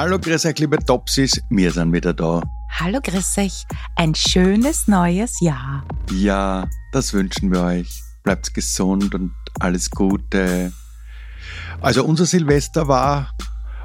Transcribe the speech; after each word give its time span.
Hallo, 0.00 0.16
grüß 0.16 0.46
euch, 0.46 0.56
liebe 0.60 0.78
Topsis, 0.78 1.42
wir 1.50 1.72
sind 1.72 1.92
wieder 1.92 2.14
da. 2.14 2.40
Hallo, 2.70 3.00
grüß 3.02 3.38
euch. 3.38 3.64
Ein 3.96 4.14
schönes 4.14 4.86
neues 4.86 5.40
Jahr. 5.40 5.84
Ja, 6.12 6.68
das 6.92 7.12
wünschen 7.12 7.50
wir 7.50 7.62
euch. 7.64 8.00
Bleibt 8.22 8.54
gesund 8.54 9.12
und 9.16 9.32
alles 9.58 9.90
Gute. 9.90 10.72
Also 11.80 12.04
unser 12.04 12.26
Silvester 12.26 12.86
war, 12.86 13.34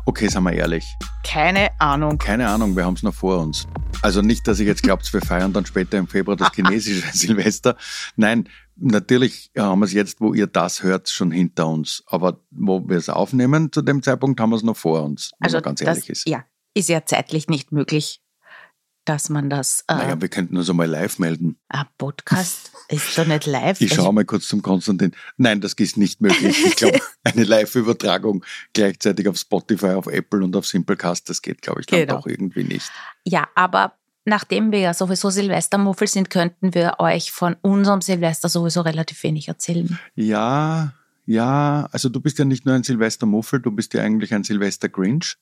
okay, 0.06 0.28
sagen 0.28 0.46
wir 0.46 0.54
ehrlich, 0.54 0.86
Keine 1.26 1.70
Ahnung. 1.80 2.20
keine 2.20 2.48
Ahnung, 2.48 2.76
wir 2.76 2.86
haben 2.86 2.94
es 2.94 3.02
noch 3.02 3.16
vor 3.16 3.40
uns. 3.40 3.66
Also 4.04 4.22
nicht, 4.22 4.48
dass 4.48 4.60
ich 4.60 4.68
jetzt 4.68 4.84
glaubt, 4.84 5.12
wir 5.12 5.22
feiern 5.22 5.52
dann 5.52 5.66
später 5.66 5.98
im 5.98 6.08
Februar 6.08 6.38
das 6.38 6.52
chinesische 6.54 7.08
Silvester. 7.12 7.76
Nein, 8.18 8.48
natürlich 8.92 9.52
haben 9.58 9.80
wir 9.80 9.86
es 9.86 9.94
jetzt, 9.94 10.22
wo 10.22 10.34
ihr 10.34 10.48
das 10.48 10.84
hört, 10.84 11.10
schon 11.10 11.32
hinter 11.32 11.68
uns. 11.68 12.04
Aber 12.08 12.40
wo 12.52 12.88
wir 12.88 12.98
es 12.98 13.10
aufnehmen, 13.10 13.72
zu 13.72 13.82
dem 13.82 14.04
Zeitpunkt 14.04 14.40
haben 14.40 14.50
wir 14.52 14.58
es 14.58 14.64
noch 14.64 14.78
vor 14.78 15.04
uns, 15.04 15.32
wenn 15.40 15.46
Also 15.46 15.58
man 15.58 15.64
ganz 15.64 15.80
das, 15.80 15.88
ehrlich 15.88 16.10
ist. 16.10 16.28
Ja, 16.28 16.46
ist 16.74 16.90
ja 16.90 17.06
zeitlich 17.06 17.48
nicht 17.48 17.72
möglich, 17.72 18.22
dass 19.06 19.30
man 19.30 19.50
das. 19.50 19.84
Äh, 19.90 19.96
Naja, 19.96 20.22
wir 20.22 20.30
könnten 20.30 20.56
uns 20.58 20.70
einmal 20.70 20.88
live 20.88 21.20
melden. 21.20 21.60
ein 21.70 21.86
Podcast 21.98 22.72
ist 22.90 23.18
doch 23.18 23.26
nicht 23.26 23.46
live. 23.46 23.82
Ich 23.82 23.94
schaue 23.94 24.14
mal 24.14 24.24
kurz 24.26 24.48
zum 24.48 24.62
Konstantin. 24.62 25.14
Nein, 25.38 25.60
das 25.62 25.74
ist 25.74 25.98
nicht 25.98 26.22
möglich. 26.22 26.66
Ich 26.66 26.76
glaube, 26.78 27.00
eine 27.24 27.44
Live-Übertragung 27.44 28.46
gleichzeitig 28.74 29.28
auf 29.28 29.38
Spotify, 29.38 29.88
auf 29.88 30.08
Apple 30.08 30.44
und 30.44 30.56
auf 30.56 30.66
Simplecast, 30.66 31.30
das 31.30 31.42
geht, 31.42 31.62
glaube 31.62 31.82
ich, 31.82 31.88
dann 31.88 32.00
Genau. 32.02 32.16
doch 32.18 32.28
irgendwie 32.28 32.64
nicht. 32.64 32.90
Ja, 33.26 33.48
aber 33.56 33.98
nachdem 34.26 34.72
wir 34.72 34.80
ja 34.80 34.94
sowieso 34.94 35.30
Silvestermuffel 35.30 36.08
sind, 36.08 36.30
könnten 36.30 36.74
wir 36.74 36.96
euch 37.00 37.32
von 37.32 37.56
unserem 37.62 38.02
Silvester 38.02 38.50
sowieso 38.50 38.82
relativ 38.82 39.22
wenig 39.24 39.48
erzählen. 39.48 39.98
Ja, 40.16 40.94
ja, 41.26 41.88
also 41.92 42.10
du 42.10 42.20
bist 42.20 42.38
ja 42.40 42.46
nicht 42.46 42.66
nur 42.66 42.76
ein 42.76 42.84
Silvester-Muffel, 42.84 43.62
du 43.62 43.72
bist 43.72 43.94
ja 43.94 44.02
eigentlich 44.04 44.34
ein 44.34 44.44
Silvester-Grinch. 44.44 45.38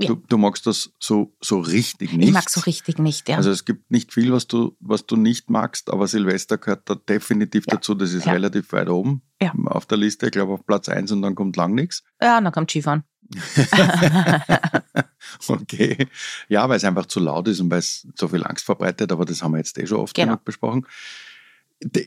Ja. 0.00 0.08
Du, 0.08 0.16
du 0.16 0.38
magst 0.38 0.66
das 0.66 0.90
so, 0.98 1.36
so 1.40 1.60
richtig 1.60 2.12
nicht. 2.14 2.26
Ich 2.28 2.32
mag 2.34 2.50
so 2.50 2.60
richtig 2.62 2.98
nicht, 2.98 3.28
ja. 3.28 3.36
Also 3.36 3.50
es 3.52 3.64
gibt 3.64 3.92
nicht 3.92 4.12
viel, 4.12 4.32
was 4.32 4.48
du, 4.48 4.76
was 4.80 5.06
du 5.06 5.14
nicht 5.14 5.50
magst, 5.50 5.88
aber 5.88 6.08
Silvester 6.08 6.58
gehört 6.58 6.90
da 6.90 6.96
definitiv 6.96 7.64
Ja. 7.68 7.74
dazu. 7.76 7.94
Das 7.94 8.12
ist 8.12 8.26
Ja. 8.26 8.32
relativ 8.32 8.72
weit 8.72 8.88
oben 8.88 9.22
Ja. 9.40 9.52
auf 9.66 9.86
der 9.86 9.98
Liste. 9.98 10.26
Ich 10.26 10.32
glaube 10.32 10.52
auf 10.52 10.66
Platz 10.66 10.88
eins 10.88 11.12
und 11.12 11.22
dann 11.22 11.36
kommt 11.36 11.56
lang 11.56 11.74
nichts. 11.74 12.02
ja, 12.20 12.40
dann 12.40 12.52
kommt 12.52 12.70
Skifahren. 12.72 13.04
Okay. 15.48 16.08
Ja, 16.48 16.68
weil 16.68 16.76
es 16.76 16.84
einfach 16.84 17.06
zu 17.06 17.20
laut 17.20 17.48
ist 17.48 17.60
und 17.60 17.70
weil 17.70 17.78
es 17.80 18.06
so 18.14 18.28
viel 18.28 18.44
Angst 18.44 18.64
verbreitet, 18.64 19.10
aber 19.12 19.24
das 19.24 19.42
haben 19.42 19.52
wir 19.52 19.58
jetzt 19.58 19.78
eh 19.78 19.86
schon 19.86 19.98
oft 19.98 20.14
Genau. 20.14 20.32
genug 20.32 20.44
besprochen. 20.44 20.86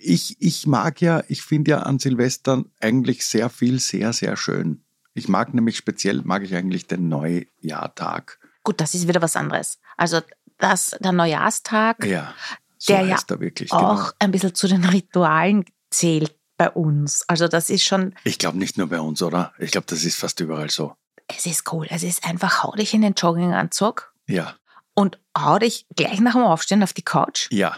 Ich, 0.01 0.37
ich 0.39 0.65
mag 0.65 1.01
ja, 1.01 1.23
ich 1.27 1.41
finde 1.41 1.71
ja 1.71 1.79
an 1.79 1.99
Silvestern 1.99 2.65
eigentlich 2.79 3.25
sehr 3.25 3.49
viel 3.49 3.79
sehr, 3.79 4.13
sehr 4.13 4.37
schön. 4.37 4.83
Ich 5.13 5.27
mag 5.27 5.53
nämlich 5.53 5.77
speziell, 5.77 6.21
mag 6.23 6.43
ich 6.43 6.55
eigentlich 6.55 6.87
den 6.87 7.09
Neujahrtag. 7.09 8.39
Gut, 8.63 8.79
das 8.79 8.93
ist 8.95 9.07
wieder 9.07 9.21
was 9.21 9.35
anderes. 9.35 9.79
Also 9.97 10.21
das, 10.57 10.95
der 10.99 11.11
Neujahrstag 11.11 12.05
Ja, 12.05 12.33
so 12.77 12.93
Der 12.93 13.05
ja 13.05 13.17
wirklich. 13.39 13.71
auch 13.71 13.97
Genau. 13.97 14.11
ein 14.19 14.31
bisschen 14.31 14.55
zu 14.55 14.67
den 14.67 14.85
Ritualen 14.85 15.65
zählt 15.89 16.35
bei 16.57 16.69
uns. 16.69 17.23
Also 17.27 17.47
das 17.47 17.69
ist 17.69 17.83
schon, 17.83 18.15
Ich 18.23 18.39
glaube 18.39 18.57
nicht 18.57 18.77
nur 18.77 18.87
bei 18.87 18.99
uns, 18.99 19.21
oder? 19.21 19.53
Ich 19.59 19.71
glaube, 19.71 19.87
das 19.87 20.03
ist 20.03 20.17
fast 20.17 20.39
überall 20.39 20.69
so. 20.69 20.95
Es 21.27 21.45
ist 21.45 21.71
cool. 21.71 21.87
Es 21.89 22.03
ist 22.03 22.25
einfach, 22.25 22.63
hau 22.63 22.71
dich 22.73 22.93
in 22.93 23.01
den 23.01 23.13
Jogginganzug 23.13 24.13
Ja, 24.27 24.55
und 24.93 25.19
hau 25.37 25.59
dich 25.59 25.85
gleich 25.95 26.19
nach 26.19 26.33
dem 26.33 26.43
Aufstehen 26.43 26.83
auf 26.83 26.93
die 26.93 27.03
Couch 27.03 27.47
ja, 27.51 27.77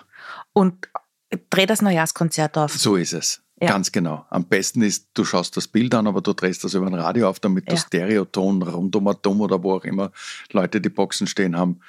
und 0.54 0.88
dreh 1.50 1.66
das 1.66 1.82
Neujahrskonzert 1.82 2.58
auf. 2.58 2.74
so 2.74 2.96
ist 2.96 3.14
es. 3.14 3.42
Ja. 3.62 3.68
Ganz 3.68 3.92
genau. 3.92 4.26
Am 4.30 4.46
besten 4.46 4.82
ist, 4.82 5.10
du 5.16 5.26
schaust 5.26 5.58
das 5.58 5.68
Bild 5.68 5.94
an, 5.94 6.08
aber 6.08 6.22
du 6.22 6.32
drehst 6.32 6.64
das 6.64 6.76
über 6.76 6.88
ein 6.88 6.94
Radio 6.94 7.28
auf, 7.30 7.42
damit 7.42 7.66
Ja. 7.68 7.74
du 7.76 7.82
Stereoton 7.82 8.62
rund 8.64 8.96
um 8.96 9.08
Atom 9.10 9.42
oder 9.42 9.62
wo 9.62 9.74
auch 9.76 9.84
immer 9.84 10.12
Leute 10.54 10.80
die 10.80 10.88
Boxen 10.88 11.28
stehen 11.28 11.58
haben. 11.58 11.82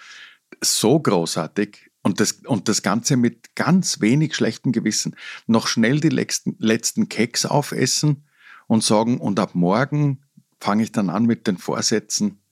So 0.60 0.98
großartig. 0.98 1.90
Und 2.02 2.18
das, 2.18 2.32
und 2.44 2.68
das 2.68 2.82
Ganze 2.82 3.16
mit 3.16 3.54
ganz 3.54 4.00
wenig 4.00 4.34
schlechtem 4.34 4.72
Gewissen. 4.72 5.14
Noch 5.46 5.68
schnell 5.68 6.00
die 6.00 6.08
letzten, 6.08 6.56
letzten 6.58 7.08
Keks 7.08 7.46
aufessen 7.46 8.26
und 8.66 8.82
sagen, 8.82 9.18
und 9.20 9.38
ab 9.38 9.54
morgen 9.54 10.24
fange 10.60 10.82
ich 10.82 10.92
dann 10.92 11.10
an 11.10 11.26
mit 11.26 11.46
den 11.46 11.58
Vorsätzen. 11.58 12.42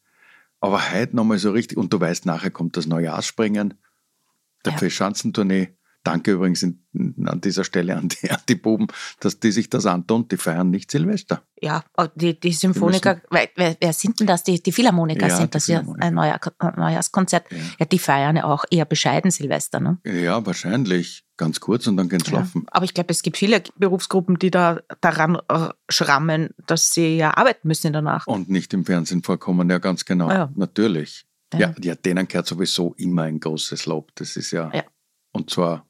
Aber 0.61 0.93
heute 0.93 1.15
nochmal 1.15 1.39
so 1.39 1.53
richtig. 1.53 1.79
Und 1.79 1.93
du 1.93 2.01
weißt, 2.01 2.27
nachher 2.27 2.51
kommt 2.51 2.77
das 2.77 2.87
Neujahrsspringen, 2.87 3.75
der 4.65 4.73
Ja. 4.73 4.79
Festschanzentournee. 4.79 5.78
Danke 6.11 6.33
übrigens 6.33 6.63
in, 6.63 6.83
an 7.27 7.41
dieser 7.41 7.65
Stelle 7.65 7.97
an 7.97 8.09
die, 8.09 8.31
an 8.31 8.41
die 8.49 8.55
Buben, 8.55 8.87
dass 9.21 9.39
die 9.41 9.53
sich 9.53 9.69
das 9.71 9.87
antun. 9.87 10.27
Die 10.29 10.37
feiern 10.37 10.71
nicht 10.71 10.91
Silvester. 10.91 11.43
Ja, 11.61 11.85
aber 11.95 12.11
die, 12.15 12.39
die 12.39 12.53
Symphoniker, 12.53 13.21
wer, 13.31 13.49
wer, 13.57 13.77
wer 13.81 13.93
sind 13.93 14.21
denn 14.21 14.27
das? 14.27 14.43
Die, 14.45 14.63
die 14.63 14.73
Philharmoniker 14.73 15.29
Ja, 15.29 15.37
sind 15.37 15.49
die 15.55 15.57
das 15.59 15.67
ja 15.67 15.83
ein 15.99 16.15
Neujahr, 16.15 16.41
Neujahrskonzert. 16.77 17.51
Ja. 17.51 17.59
Ja, 17.81 17.87
die 17.87 17.99
feiern 17.99 18.37
ja 18.37 18.45
auch 18.45 18.65
eher 18.71 18.85
bescheiden 18.85 19.31
Silvester. 19.31 19.81
Ne? 19.81 19.99
Ja, 20.05 20.45
wahrscheinlich. 20.45 21.25
Ganz 21.37 21.61
kurz 21.61 21.87
und 21.87 21.97
dann 21.97 22.09
gehen 22.09 22.25
schlafen. 22.25 22.63
Ja. 22.63 22.69
Aber 22.73 22.85
ich 22.85 22.95
glaube, 22.95 23.13
es 23.13 23.23
gibt 23.23 23.37
viele 23.37 23.63
Berufsgruppen, 23.77 24.41
die 24.41 24.51
da 24.51 24.81
daran 25.01 25.39
äh, 25.49 25.69
schrammen, 25.89 26.51
dass 26.67 26.93
sie 26.93 27.17
ja 27.17 27.37
arbeiten 27.37 27.69
müssen 27.69 27.93
danach. 27.93 28.27
Und 28.27 28.49
nicht 28.49 28.75
im 28.75 28.85
Fernsehen 28.85 29.23
vorkommen, 29.23 29.71
ja, 29.71 29.79
ganz 29.79 30.05
genau. 30.05 30.27
Ah 30.29 30.35
ja. 30.35 30.53
Natürlich. 30.57 31.27
Ja. 31.55 31.73
Ja, 31.81 31.95
denen 31.95 32.27
gehört 32.29 32.47
sowieso 32.47 32.93
immer 32.99 33.23
ein 33.23 33.39
großes 33.41 33.87
Lob. 33.87 34.11
Das 34.17 34.37
ist 34.37 34.51
Ja. 34.51 34.71
und 35.33 35.49
zwar 35.51 35.88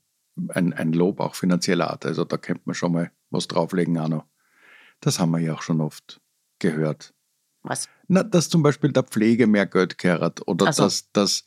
ein, 0.48 0.72
ein 0.72 0.92
Lob 0.92 1.20
auch 1.20 1.34
finanzieller 1.34 1.90
Art. 1.90 2.06
Also 2.06 2.24
da 2.24 2.36
könnte 2.36 2.62
man 2.64 2.74
schon 2.74 2.92
mal 2.92 3.10
was 3.30 3.48
drauflegen, 3.48 3.98
auch 3.98 4.08
noch. 4.08 4.24
Das 5.00 5.18
haben 5.20 5.30
wir 5.32 5.38
ja 5.38 5.54
auch 5.54 5.62
schon 5.62 5.80
oft 5.80 6.20
gehört. 6.58 7.14
Was? 7.62 7.88
Na, 8.08 8.22
dass 8.22 8.48
zum 8.48 8.62
Beispiel 8.62 8.92
der 8.92 9.02
Pflege 9.04 9.46
mehr 9.46 9.66
Geld 9.66 9.98
gehört 9.98 10.46
oder 10.48 10.72
so. 10.72 10.84
dass, 10.84 11.10
dass 11.12 11.44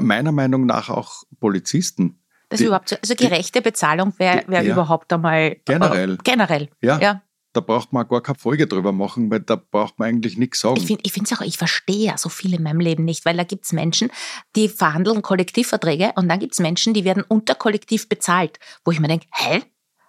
meiner 0.00 0.32
Meinung 0.32 0.66
nach 0.66 0.88
auch 0.90 1.24
Polizisten. 1.40 2.22
Das 2.50 2.58
Die- 2.58 2.66
überhaupt 2.66 2.88
so, 2.88 2.96
also 2.96 3.14
gerechte 3.14 3.62
Bezahlung 3.62 4.12
wäre 4.18 4.44
wär 4.48 4.62
Ja. 4.62 4.72
überhaupt 4.74 5.12
einmal. 5.12 5.56
Generell. 5.64 6.14
Äh, 6.14 6.18
generell. 6.24 6.68
Ja, 6.80 6.98
Ja. 7.00 7.22
Da 7.58 7.64
braucht 7.64 7.92
man 7.92 8.06
gar 8.06 8.22
keine 8.22 8.38
Folge 8.38 8.68
drüber 8.68 8.92
machen, 8.92 9.32
weil 9.32 9.40
da 9.40 9.56
braucht 9.56 9.98
man 9.98 10.08
eigentlich 10.08 10.36
nichts 10.36 10.60
sagen. 10.60 10.76
Ich 10.76 10.86
finde 10.86 11.02
ich 11.04 11.16
es 11.16 11.32
auch, 11.32 11.40
ich 11.40 11.58
verstehe 11.58 12.06
ja 12.06 12.16
so 12.16 12.28
viel 12.28 12.54
in 12.54 12.62
meinem 12.62 12.78
Leben 12.78 13.04
nicht, 13.04 13.24
weil 13.24 13.36
da 13.36 13.42
gibt 13.42 13.64
es 13.64 13.72
Menschen, 13.72 14.12
die 14.54 14.68
verhandeln 14.68 15.22
Kollektivverträge 15.22 16.12
und 16.14 16.28
dann 16.28 16.38
gibt 16.38 16.52
es 16.52 16.60
Menschen, 16.60 16.94
die 16.94 17.04
werden 17.04 17.24
unter 17.26 17.56
Kollektiv 17.56 18.08
bezahlt, 18.08 18.60
wo 18.84 18.92
ich 18.92 19.00
mir 19.00 19.08
denke, 19.08 19.26
hä? 19.32 19.62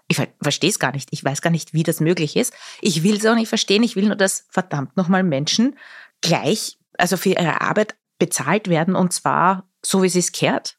Ich 0.08 0.18
ver 0.18 0.28
verstehe 0.42 0.70
es 0.70 0.78
gar 0.78 0.92
nicht. 0.92 1.10
Ich 1.12 1.24
weiß 1.24 1.42
gar 1.42 1.50
nicht, 1.50 1.74
wie 1.74 1.82
das 1.82 2.00
möglich 2.00 2.36
ist. 2.36 2.54
Ich 2.82 3.02
will 3.02 3.18
es 3.18 3.26
auch 3.26 3.36
nicht 3.36 3.50
verstehen. 3.50 3.82
Ich 3.82 3.96
will 3.96 4.06
nur, 4.06 4.16
dass 4.16 4.46
verdammt 4.50 4.96
nochmal 4.96 5.24
Menschen 5.24 5.76
gleich, 6.22 6.78
also 7.00 7.18
für 7.18 7.30
ihre 7.30 7.62
Arbeit 7.62 7.96
bezahlt 8.20 8.70
werden 8.70 8.96
und 8.96 9.12
zwar 9.12 9.68
so, 9.84 10.04
wie 10.04 10.10
sie 10.10 10.20
es 10.20 10.32
kehrt. 10.32 10.78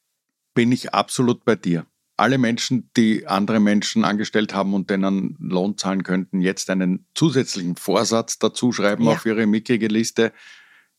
bin 0.54 0.70
ich 0.70 0.94
absolut 0.94 1.44
bei 1.44 1.56
dir. 1.56 1.86
Alle 2.20 2.36
Menschen, 2.36 2.90
die 2.98 3.26
andere 3.26 3.60
Menschen 3.60 4.04
angestellt 4.04 4.52
haben 4.52 4.74
und 4.74 4.90
denen 4.90 5.36
Lohn 5.40 5.78
zahlen 5.78 6.02
könnten, 6.02 6.42
jetzt 6.42 6.68
einen 6.68 7.06
zusätzlichen 7.14 7.76
Vorsatz 7.76 8.38
dazu 8.38 8.72
schreiben 8.72 9.04
Ja. 9.04 9.12
auf 9.12 9.24
ihre 9.24 9.46
mickrige 9.46 9.88
Liste. 9.88 10.32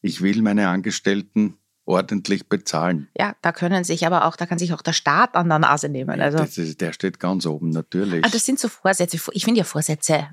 Ich 0.01 0.21
will 0.21 0.41
meine 0.41 0.67
Angestellten 0.69 1.59
ordentlich 1.85 2.49
bezahlen. 2.49 3.07
Ja, 3.15 3.35
da 3.43 3.51
können 3.51 3.83
sich 3.83 4.07
aber 4.07 4.25
auch, 4.25 4.35
da 4.35 4.47
kann 4.47 4.57
sich 4.57 4.73
auch 4.73 4.81
der 4.81 4.93
Staat 4.93 5.35
an 5.35 5.47
der 5.47 5.59
Nase 5.59 5.89
nehmen. 5.89 6.19
Also, 6.21 6.39
ist, 6.39 6.81
der 6.81 6.91
steht 6.91 7.19
ganz 7.19 7.45
oben, 7.45 7.69
natürlich. 7.69 8.25
ah, 8.25 8.29
das 8.29 8.43
sind 8.43 8.57
so 8.59 8.67
Vorsätze. 8.67 9.19
Ich 9.33 9.45
finde 9.45 9.59
ja 9.59 9.63
Vorsätze 9.63 10.27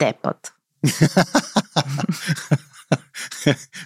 deppert. 0.00 0.54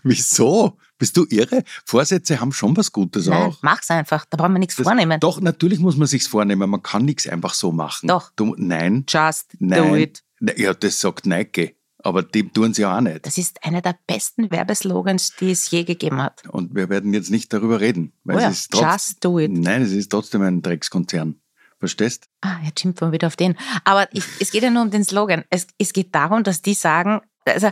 Wieso? 0.05 0.79
Bist 1.01 1.17
du 1.17 1.27
irre? 1.31 1.65
Vorsätze 1.85 2.41
haben 2.41 2.53
schon 2.53 2.77
was 2.77 2.93
Gutes 2.93 3.27
Nein, 3.27 3.43
auch. 3.43 3.59
mach's 3.63 3.91
einfach. 3.91 4.25
Da 4.31 4.37
brauchen 4.37 4.53
wir 4.53 4.59
nichts 4.61 4.77
Das- 4.77 4.85
vornehmen. 4.85 5.19
Doch, 5.19 5.41
natürlich 5.41 5.81
muss 5.81 5.97
man 5.97 6.07
sich's 6.07 6.29
vornehmen. 6.29 6.71
Man 6.71 6.83
kann 6.83 7.05
nichts 7.05 7.27
einfach 7.27 7.55
so 7.55 7.73
machen. 7.73 8.07
Doch. 8.07 8.31
Du, 8.37 8.55
nein, 8.57 9.05
Just 9.09 9.57
nein. 9.59 9.89
do 9.89 9.97
it. 9.97 10.23
Na, 10.39 10.53
Ja, 10.57 10.73
das 10.75 11.01
sagt 11.01 11.27
Nike. 11.27 11.75
Aber 12.03 12.23
die 12.23 12.49
tun 12.49 12.73
sie 12.73 12.83
ja 12.83 12.97
auch 12.97 13.01
nicht. 13.03 13.27
Das 13.27 13.37
ist 13.37 13.63
einer 13.65 13.83
der 13.83 13.95
besten 14.07 14.51
Werbeslogans, 14.51 15.35
die 15.41 15.51
es 15.51 15.71
je 15.71 15.85
gegeben 15.85 16.23
hat. 16.23 16.47
Und 16.49 16.75
wir 16.75 16.89
werden 16.89 17.13
jetzt 17.13 17.31
nicht 17.31 17.53
darüber 17.53 17.81
reden. 17.81 18.13
Weil 18.25 18.37
Oh 18.37 18.41
ja, 18.41 18.49
es 18.49 18.61
ist 18.61 18.71
trotz, 18.71 19.09
just 19.09 19.25
do 19.25 19.39
it. 19.39 19.51
Nein, 19.53 19.83
es 19.83 19.93
ist 19.93 20.11
trotzdem 20.11 20.41
ein 20.43 20.63
Dreckskonzern. 20.63 21.35
Verstehst? 21.79 22.27
Ah, 22.43 22.57
jetzt 22.65 22.81
schimpfen 22.81 23.09
wir 23.09 23.13
wieder 23.13 23.27
auf 23.27 23.37
den. 23.37 23.57
Aber 23.85 24.07
ich, 24.15 24.25
es 24.39 24.51
geht 24.51 24.63
ja 24.63 24.71
nur 24.71 24.83
um 24.83 24.91
den 24.91 25.05
Slogan. 25.05 25.45
Es, 25.51 25.67
es 25.79 25.93
geht 25.93 26.15
darum, 26.15 26.43
dass 26.43 26.61
die 26.63 26.75
sagen, 26.75 27.21
also 27.47 27.71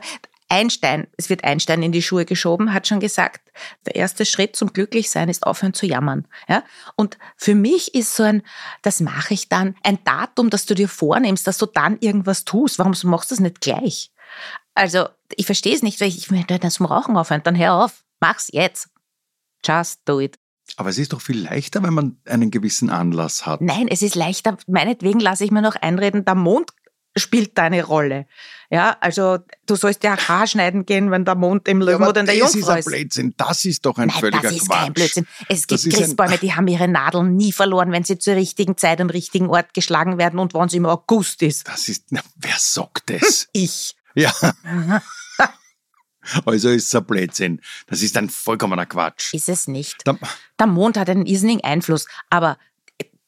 Einstein, 0.49 1.07
es 1.17 1.29
wird 1.29 1.45
Einstein 1.45 1.83
in 1.83 1.93
die 1.93 2.03
Schuhe 2.03 2.25
geschoben, 2.25 2.73
hat 2.73 2.87
schon 2.87 3.01
gesagt, 3.01 3.53
der 3.87 3.97
erste 3.97 4.25
Schritt 4.25 4.57
zum 4.57 4.73
Glücklichsein 4.73 5.29
ist 5.29 5.47
aufhören 5.47 5.75
zu 5.75 5.87
jammern. 5.87 6.27
Ja? 6.49 6.65
Und 6.97 7.19
für 7.37 7.55
mich 7.55 7.95
ist 7.95 8.15
so 8.15 8.23
ein, 8.23 8.43
das 8.83 9.01
mache 9.01 9.35
ich 9.35 9.49
dann, 9.49 9.77
ein 9.83 9.99
Datum, 10.05 10.51
das 10.51 10.67
du 10.67 10.75
dir 10.75 10.89
vornimmst, 10.89 11.47
dass 11.47 11.59
du 11.59 11.67
dann 11.67 11.99
irgendwas 12.01 12.45
tust. 12.45 12.79
Warum 12.79 12.95
machst 13.05 13.31
du 13.31 13.35
das 13.35 13.41
nicht 13.41 13.61
gleich? 13.61 14.11
Also, 14.75 15.09
ich 15.35 15.47
verstehe 15.47 15.75
es 15.75 15.83
nicht, 15.83 16.01
weil 16.01 16.09
ich, 16.09 16.31
möchte 16.31 16.59
das 16.59 16.75
zum 16.75 16.87
Rauchen 16.87 17.17
aufhören. 17.17 17.43
Dann 17.43 17.57
hör 17.57 17.85
auf, 17.85 18.05
mach's 18.21 18.49
jetzt. 18.53 18.89
Just 19.65 20.01
do 20.05 20.21
it. 20.21 20.39
Aber 20.77 20.91
es 20.91 20.99
ist 20.99 21.13
doch 21.13 21.21
viel 21.21 21.43
leichter, 21.43 21.83
wenn 21.83 21.95
man 21.95 22.21
einen 22.27 22.51
gewissen 22.51 22.91
Anlass 22.91 23.47
hat. 23.47 23.61
Nein, 23.61 23.89
es 23.89 24.03
ist 24.03 24.15
leichter. 24.15 24.57
Meinetwegen 24.67 25.19
lasse 25.19 25.45
ich 25.45 25.51
mir 25.51 25.63
noch 25.63 25.77
einreden, 25.77 26.25
der 26.25 26.35
Mond 26.35 26.71
spielt 27.19 27.57
da 27.57 27.65
eine 27.65 27.85
Rolle. 27.85 28.27
Ja, 28.71 28.97
also 29.01 29.39
du 29.67 29.77
sollst 29.77 30.05
ja 30.05 30.17
Haar 30.29 30.47
schneiden 30.47 30.85
gehen, 30.85 31.11
wenn 31.11 31.25
der 31.25 31.35
Mond 31.35 31.69
im 31.69 31.81
Löwen 31.81 32.03
ja, 32.03 32.09
oder 32.09 32.21
in 32.21 32.27
der 32.27 32.37
Jungfrau 32.37 32.59
ist. 32.59 32.69
Das 32.69 32.79
ist 32.81 32.87
ein 32.87 32.93
Blödsinn. 32.93 33.35
Das 33.39 33.65
ist 33.65 33.87
doch 33.87 33.97
ein 33.97 34.09
Nein, 34.09 34.21
völliger 34.21 34.43
das 34.43 34.53
ist 34.53 34.69
Quatsch. 34.69 34.79
kein 34.79 34.93
Blödsinn. 34.93 35.27
Es 35.49 35.67
gibt 35.67 35.91
Christbäume, 35.91 36.37
die 36.37 36.55
haben 36.55 36.69
ihre 36.69 36.87
Nadeln 36.87 37.35
nie 37.37 37.53
verloren, 37.53 37.93
wenn 37.93 38.05
sie 38.05 38.19
zur 38.19 38.35
richtigen 38.35 38.77
Zeit 38.77 39.01
am 39.01 39.09
richtigen 39.09 39.49
Ort 39.49 39.73
geschlagen 39.73 40.19
werden 40.19 40.39
und 40.39 40.53
wann 40.53 40.69
es 40.69 40.75
im 40.75 40.85
August 40.85 41.43
ist. 41.43 41.67
Das 41.67 41.89
ist, 41.89 42.07
na, 42.11 42.21
wer 42.37 42.57
sagt 42.59 43.11
das? 43.11 43.49
Ich. 43.53 43.97
Ja. 44.15 44.33
Also 46.45 46.69
ist 46.69 46.89
es 46.89 46.95
ein 46.95 47.07
Blödsinn. 47.07 47.61
Das 47.87 48.03
ist 48.03 48.17
ein 48.17 48.29
vollkommener 48.29 48.87
Quatsch. 48.87 49.33
Ist 49.33 49.49
es 49.49 49.67
nicht. 49.67 49.97
Da, 50.05 50.19
Der 50.59 50.67
Mond 50.67 50.99
hat 50.99 51.09
einen 51.09 51.25
irrsinnigen 51.25 51.65
Einfluss, 51.65 52.07
aber 52.29 52.59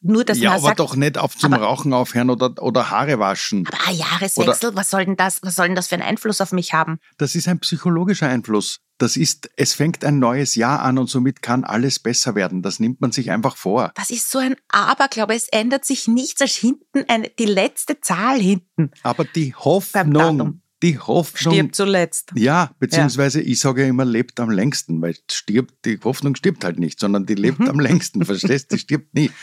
nur, 0.03 0.25
dass 0.25 0.39
ja, 0.39 0.53
aber 0.53 0.61
sagt, 0.61 0.81
doch 0.81 0.97
nicht 0.97 1.19
auf 1.19 1.37
zum 1.37 1.53
aber- 1.53 1.65
Rauchen 1.65 1.93
aufhören 1.93 2.31
oder, 2.31 2.55
oder 2.63 2.91
Haare 2.91 3.19
waschen. 3.19 3.67
aber 3.67 3.79
ein 3.89 3.97
Jahreswechsel, 3.97 4.75
was 4.75 4.91
soll 4.91 5.05
denn 5.05 5.17
das, 5.17 5.43
was 5.43 5.57
soll 5.57 5.67
denn 5.67 5.77
das 5.77 5.89
für 5.89 5.97
einen 5.97 6.05
Einfluss 6.05 6.41
auf 6.41 6.53
mich 6.53 6.73
haben? 6.73 6.99
Das 7.19 7.35
ist 7.35 7.49
ein 7.49 7.59
psychologischer 7.61 8.29
Einfluss. 8.29 8.81
Das 8.99 9.17
ist, 9.17 9.51
es 9.57 9.73
fängt 9.73 10.05
ein 10.05 10.19
neues 10.19 10.55
Jahr 10.57 10.81
an 10.83 10.99
und 10.99 11.09
somit 11.09 11.41
kann 11.41 11.65
alles 11.65 11.99
besser 11.99 12.35
werden. 12.35 12.61
Das 12.63 12.81
nimmt 12.81 13.01
man 13.01 13.13
sich 13.13 13.31
einfach 13.31 13.57
vor. 13.57 13.93
Das 13.95 14.11
ist 14.11 14.31
so 14.31 14.39
ein 14.39 14.57
Aberglaube. 14.69 15.35
Es 15.35 15.49
ändert 15.49 15.87
sich 15.87 16.07
nichts 16.07 16.41
als 16.43 16.55
hinten 16.55 17.05
eine, 17.09 17.31
die 17.39 17.47
letzte 17.47 18.01
Zahl 18.01 18.39
hinten. 18.39 18.91
Aber 19.03 19.25
die 19.25 19.55
Hoffnung, 19.55 20.61
die 20.83 20.99
Hoffnung, 20.99 21.55
Stirbt 21.55 21.75
zuletzt. 21.77 22.33
ja, 22.35 22.71
beziehungsweise 22.79 23.41
ich 23.41 23.61
sage 23.61 23.83
ja 23.83 23.89
immer, 23.89 24.05
lebt 24.05 24.39
am 24.41 24.51
längsten, 24.51 25.01
weil 25.03 25.17
stirbt, 25.31 25.85
die 25.85 25.99
Hoffnung 26.03 26.35
stirbt 26.37 26.65
halt 26.65 26.79
nicht, 26.79 27.01
sondern 27.01 27.27
die 27.27 27.35
lebt 27.35 27.61
am 27.69 27.81
längsten, 27.81 28.25
verstehst? 28.25 28.73
Die 28.73 28.79
stirbt 28.79 29.15
nie. 29.15 29.31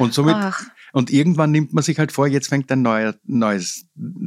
Und 0.00 0.14
somit, 0.14 0.34
Ach. 0.36 0.62
und 0.92 1.10
irgendwann 1.10 1.50
nimmt 1.50 1.72
man 1.72 1.84
sich 1.84 1.98
halt 1.98 2.12
vor, 2.12 2.26
jetzt 2.26 2.48
fängt 2.48 2.70
ein 2.72 2.82
neuer, 2.82 3.14
neues 3.24 3.86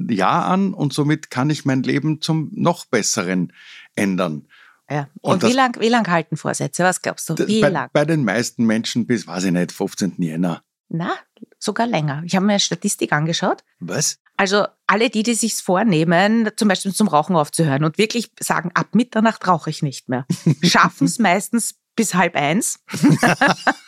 Jahr 0.09 0.45
an 0.45 0.73
und 0.73 0.93
somit 0.93 1.29
kann 1.29 1.49
ich 1.49 1.65
mein 1.65 1.83
Leben 1.83 2.21
zum 2.21 2.49
noch 2.53 2.85
besseren 2.85 3.51
ändern. 3.95 4.47
Ja. 4.89 5.07
Und 5.21 5.35
Und, 5.35 5.43
wie 5.43 5.47
das- 5.47 5.55
lang, 5.55 5.77
wie 5.79 5.89
lang 5.89 6.07
halten 6.07 6.37
Vorsätze? 6.37 6.83
Was 6.83 7.01
glaubst 7.01 7.29
du? 7.29 7.37
Wie 7.47 7.61
bei, 7.61 7.69
lang? 7.69 7.89
bei 7.93 8.05
den 8.05 8.23
meisten 8.23 8.65
Menschen 8.65 9.07
bis, 9.07 9.25
weiß 9.27 9.45
ich 9.45 9.51
nicht, 9.51 9.71
15. 9.71 10.15
Jänner. 10.17 10.61
Na, 10.89 11.13
sogar 11.57 11.87
länger. 11.87 12.21
Ich 12.25 12.35
habe 12.35 12.45
mir 12.45 12.53
eine 12.53 12.59
Statistik 12.59 13.13
angeschaut. 13.13 13.63
Was? 13.79 14.19
Also 14.37 14.65
alle 14.87 15.09
die, 15.09 15.23
die 15.23 15.33
sich 15.35 15.55
vornehmen, 15.55 16.49
zum 16.55 16.67
Beispiel 16.67 16.93
zum 16.93 17.07
Rauchen 17.07 17.35
aufzuhören 17.35 17.83
und 17.83 17.97
wirklich 17.97 18.31
sagen, 18.39 18.71
ab 18.73 18.93
Mitternacht 18.93 19.47
rauche 19.47 19.69
ich 19.69 19.81
nicht 19.81 20.09
mehr, 20.09 20.25
schaffen 20.63 21.05
es 21.05 21.17
meistens 21.17 21.75
bis 21.95 22.13
halb 22.15 22.35
eins. 22.35 22.79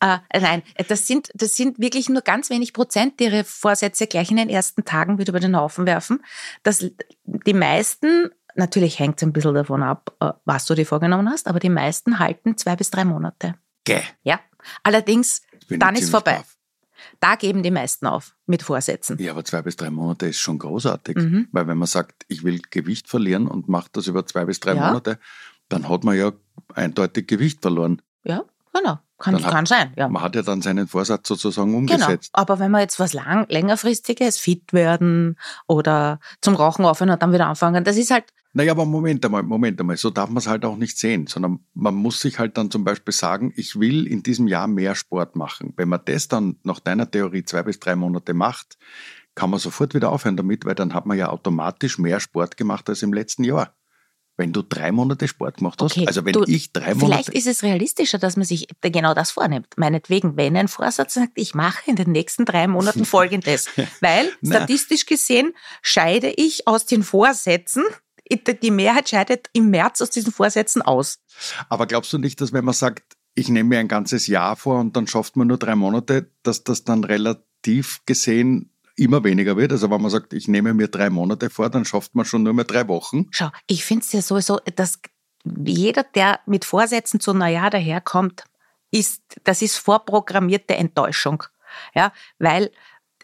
äh, 0.00 0.18
nein, 0.40 0.62
das 0.88 1.06
sind, 1.06 1.30
das 1.34 1.56
sind 1.56 1.78
wirklich 1.78 2.08
nur 2.08 2.22
ganz 2.22 2.50
wenig 2.50 2.72
Prozent, 2.72 3.20
die 3.20 3.24
ihre 3.24 3.44
Vorsätze 3.44 4.06
gleich 4.06 4.30
in 4.30 4.36
den 4.36 4.48
ersten 4.48 4.84
Tagen 4.84 5.18
wieder 5.18 5.30
über 5.30 5.40
den 5.40 5.56
Haufen 5.56 5.86
werfen. 5.86 6.22
Das, 6.62 6.84
die 7.24 7.54
meisten, 7.54 8.30
natürlich 8.54 8.98
hängt 8.98 9.18
es 9.18 9.22
ein 9.22 9.32
bisschen 9.32 9.54
davon 9.54 9.82
ab, 9.82 10.14
äh, 10.20 10.32
was 10.44 10.66
du 10.66 10.74
dir 10.74 10.86
vorgenommen 10.86 11.28
hast, 11.28 11.46
aber 11.48 11.60
die 11.60 11.68
meisten 11.68 12.18
halten 12.18 12.56
zwei 12.56 12.76
bis 12.76 12.90
drei 12.90 13.04
Monate. 13.04 13.54
Gäh. 13.84 14.02
Ja, 14.22 14.40
allerdings, 14.82 15.42
dann 15.68 15.96
ist 15.96 16.10
vorbei. 16.10 16.38
baff. 16.38 16.56
Da 17.18 17.34
geben 17.34 17.62
die 17.62 17.70
meisten 17.70 18.06
auf 18.06 18.34
mit 18.46 18.62
Vorsätzen. 18.62 19.18
Ja, 19.18 19.32
aber 19.32 19.44
zwei 19.44 19.62
bis 19.62 19.76
drei 19.76 19.90
Monate 19.90 20.26
ist 20.26 20.38
schon 20.38 20.58
großartig. 20.58 21.16
Mhm. 21.16 21.48
Weil 21.52 21.66
wenn 21.66 21.78
man 21.78 21.88
sagt, 21.88 22.24
ich 22.28 22.44
will 22.44 22.60
Gewicht 22.70 23.08
verlieren 23.08 23.46
und 23.46 23.68
macht 23.68 23.96
das 23.96 24.06
über 24.06 24.26
zwei 24.26 24.44
bis 24.44 24.60
drei 24.60 24.74
Ja. 24.74 24.88
Monate, 24.88 25.18
dann 25.68 25.88
hat 25.88 26.04
man 26.04 26.16
ja 26.16 26.32
eindeutig 26.74 27.26
Gewicht 27.26 27.62
verloren. 27.62 28.02
Ja, 28.24 28.44
genau. 28.72 28.98
Kann, 29.18 29.34
Dann 29.34 29.44
hat- 29.44 29.52
kann 29.52 29.66
sein, 29.66 29.92
ja. 29.96 30.08
Man 30.08 30.22
hat 30.22 30.34
ja 30.34 30.40
dann 30.40 30.62
seinen 30.62 30.88
Vorsatz 30.88 31.28
sozusagen 31.28 31.68
Genau. 31.70 31.78
umgesetzt. 31.94 32.30
Aber 32.32 32.58
wenn 32.58 32.70
man 32.70 32.80
jetzt 32.80 32.98
was 32.98 33.12
lang, 33.12 33.44
längerfristiges, 33.50 34.38
fit 34.38 34.72
werden 34.72 35.36
oder 35.66 36.20
zum 36.40 36.54
Rauchen 36.54 36.86
aufhören 36.86 37.10
und 37.10 37.20
dann 37.20 37.32
wieder 37.32 37.46
anfangen, 37.46 37.84
das 37.84 37.96
ist 37.98 38.10
halt, 38.10 38.24
Naja, 38.54 38.72
aber 38.72 38.84
Moment 38.86 39.24
einmal, 39.24 39.42
Moment 39.42 39.78
einmal, 39.78 39.96
so 39.98 40.08
darf 40.10 40.28
man 40.30 40.38
es 40.38 40.46
halt 40.48 40.64
auch 40.64 40.76
nicht 40.76 40.98
sehen, 40.98 41.26
sondern 41.26 41.60
man 41.74 41.94
muss 41.94 42.20
sich 42.20 42.38
halt 42.38 42.56
dann 42.56 42.70
zum 42.70 42.82
Beispiel 42.82 43.12
sagen, 43.12 43.52
ich 43.56 43.78
will 43.78 44.06
in 44.06 44.22
diesem 44.24 44.48
Jahr 44.48 44.66
mehr 44.66 44.94
Sport 44.94 45.36
machen. 45.36 45.72
Wenn 45.76 45.88
man 45.90 46.00
das 46.04 46.26
dann 46.28 46.56
nach 46.64 46.80
deiner 46.80 47.08
Theorie 47.08 47.44
zwei 47.44 47.62
bis 47.62 47.78
drei 47.78 47.94
Monate 47.94 48.32
macht, 48.34 48.76
kann 49.36 49.50
man 49.50 49.60
sofort 49.60 49.94
wieder 49.94 50.10
aufhören 50.10 50.36
damit, 50.36 50.64
weil 50.64 50.74
dann 50.74 50.94
hat 50.94 51.06
man 51.06 51.16
ja 51.16 51.28
automatisch 51.28 51.98
mehr 51.98 52.18
Sport 52.20 52.56
gemacht 52.56 52.88
als 52.88 53.02
im 53.02 53.12
letzten 53.12 53.44
Jahr. 53.44 53.72
Wenn 54.36 54.52
du 54.52 54.62
drei 54.62 54.90
Monate 54.90 55.28
Sport 55.28 55.58
gemacht 55.58 55.80
hast, 55.82 55.92
Okay, 55.92 56.06
also 56.06 56.24
wenn 56.24 56.32
du, 56.32 56.44
ich 56.46 56.72
drei 56.72 56.94
vielleicht 56.94 57.00
Monate. 57.00 57.32
ist 57.32 57.46
es 57.46 57.62
realistischer, 57.62 58.18
dass 58.18 58.36
man 58.36 58.46
sich 58.46 58.68
genau 58.80 59.12
das 59.12 59.30
vornimmt. 59.32 59.74
Meinetwegen, 59.76 60.36
wenn 60.36 60.56
ein 60.56 60.68
Vorsatz 60.68 61.14
sagt, 61.14 61.32
ich 61.34 61.54
mache 61.54 61.90
in 61.90 61.96
den 61.96 62.10
nächsten 62.10 62.44
drei 62.46 62.66
Monaten 62.66 63.04
Folgendes. 63.04 63.68
Weil, 64.00 64.30
statistisch 64.42 65.04
gesehen, 65.06 65.52
scheide 65.82 66.30
ich 66.30 66.66
aus 66.66 66.86
den 66.86 67.02
Vorsätzen, 67.02 67.84
die 68.62 68.70
Mehrheit 68.70 69.08
scheidet 69.08 69.48
im 69.52 69.70
März 69.70 70.00
aus 70.00 70.10
diesen 70.10 70.32
Vorsätzen 70.32 70.82
aus. 70.82 71.18
Aber 71.68 71.86
glaubst 71.86 72.12
du 72.12 72.18
nicht, 72.18 72.40
dass 72.40 72.52
wenn 72.52 72.64
man 72.64 72.74
sagt, 72.74 73.16
ich 73.34 73.48
nehme 73.48 73.70
mir 73.70 73.78
ein 73.78 73.88
ganzes 73.88 74.26
Jahr 74.26 74.56
vor 74.56 74.80
und 74.80 74.96
dann 74.96 75.06
schafft 75.06 75.36
man 75.36 75.48
nur 75.48 75.58
drei 75.58 75.74
Monate, 75.74 76.30
dass 76.42 76.64
das 76.64 76.84
dann 76.84 77.04
relativ 77.04 78.00
gesehen 78.06 78.72
immer 79.00 79.24
weniger 79.24 79.56
wird? 79.56 79.72
Also 79.72 79.90
wenn 79.90 80.00
man 80.00 80.10
sagt, 80.10 80.32
ich 80.32 80.46
nehme 80.46 80.74
mir 80.74 80.88
drei 80.88 81.10
Monate 81.10 81.50
vor, 81.50 81.70
dann 81.70 81.84
schafft 81.84 82.14
man 82.14 82.24
schon 82.24 82.42
nur 82.42 82.52
mehr 82.52 82.64
drei 82.64 82.86
Wochen. 82.88 83.26
Schau, 83.30 83.48
ich 83.66 83.84
finde 83.84 84.04
es 84.04 84.12
ja 84.12 84.22
sowieso, 84.22 84.60
dass 84.76 85.00
jeder, 85.44 86.04
der 86.04 86.40
mit 86.46 86.64
Vorsätzen 86.64 87.18
zu 87.18 87.32
Neujahr 87.32 87.70
daherkommt, 87.70 88.44
ist, 88.90 89.22
das 89.44 89.62
ist 89.62 89.78
vorprogrammierte 89.78 90.74
Enttäuschung. 90.74 91.42
Ja, 91.94 92.12
weil 92.38 92.70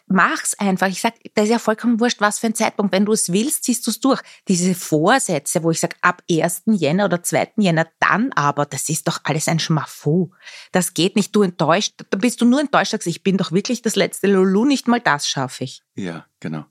mach's 0.07 0.55
einfach. 0.59 0.89
Ich 0.89 1.01
sag, 1.01 1.15
das 1.35 1.45
ist 1.45 1.51
ja 1.51 1.59
vollkommen 1.59 2.01
wurscht, 2.01 2.21
was 2.21 2.39
für 2.39 2.47
ein 2.47 2.55
Zeitpunkt. 2.55 2.93
Wenn 2.93 3.05
du 3.05 3.13
es 3.13 3.33
willst, 3.33 3.65
ziehst 3.65 3.87
du 3.87 3.91
es 3.91 4.01
durch. 4.01 4.21
Diese 4.49 4.75
Vorsätze, 4.75 5.63
wo 5.63 5.71
ich 5.71 5.81
sage, 5.81 5.97
ab 6.01 6.23
1. 6.31 6.63
Jänner 6.67 7.07
oder 7.07 7.23
2. 7.23 7.53
Jänner, 7.57 7.87
dann 8.01 8.33
aber, 8.33 8.67
das 8.67 8.89
ist 8.89 9.09
doch 9.09 9.21
alles 9.25 9.49
ein 9.49 9.59
Schmafu. 9.59 10.31
Das 10.73 10.95
geht 10.95 11.17
nicht. 11.17 11.35
Du 11.35 11.43
enttäuscht, 11.43 11.95
da 12.11 12.19
bist 12.19 12.41
du 12.41 12.45
nur 12.45 12.61
enttäuscht, 12.61 12.93
sagst, 12.93 13.07
ich 13.07 13.23
bin 13.23 13.37
doch 13.37 13.53
wirklich 13.53 13.83
das 13.83 13.97
letzte 13.97 14.29
Lulu, 14.29 14.65
nicht 14.65 14.89
mal 14.89 15.01
das 15.01 15.29
schaffe 15.29 15.65
ich. 15.65 15.83
Ja, 15.95 16.27
genau. 16.41 16.65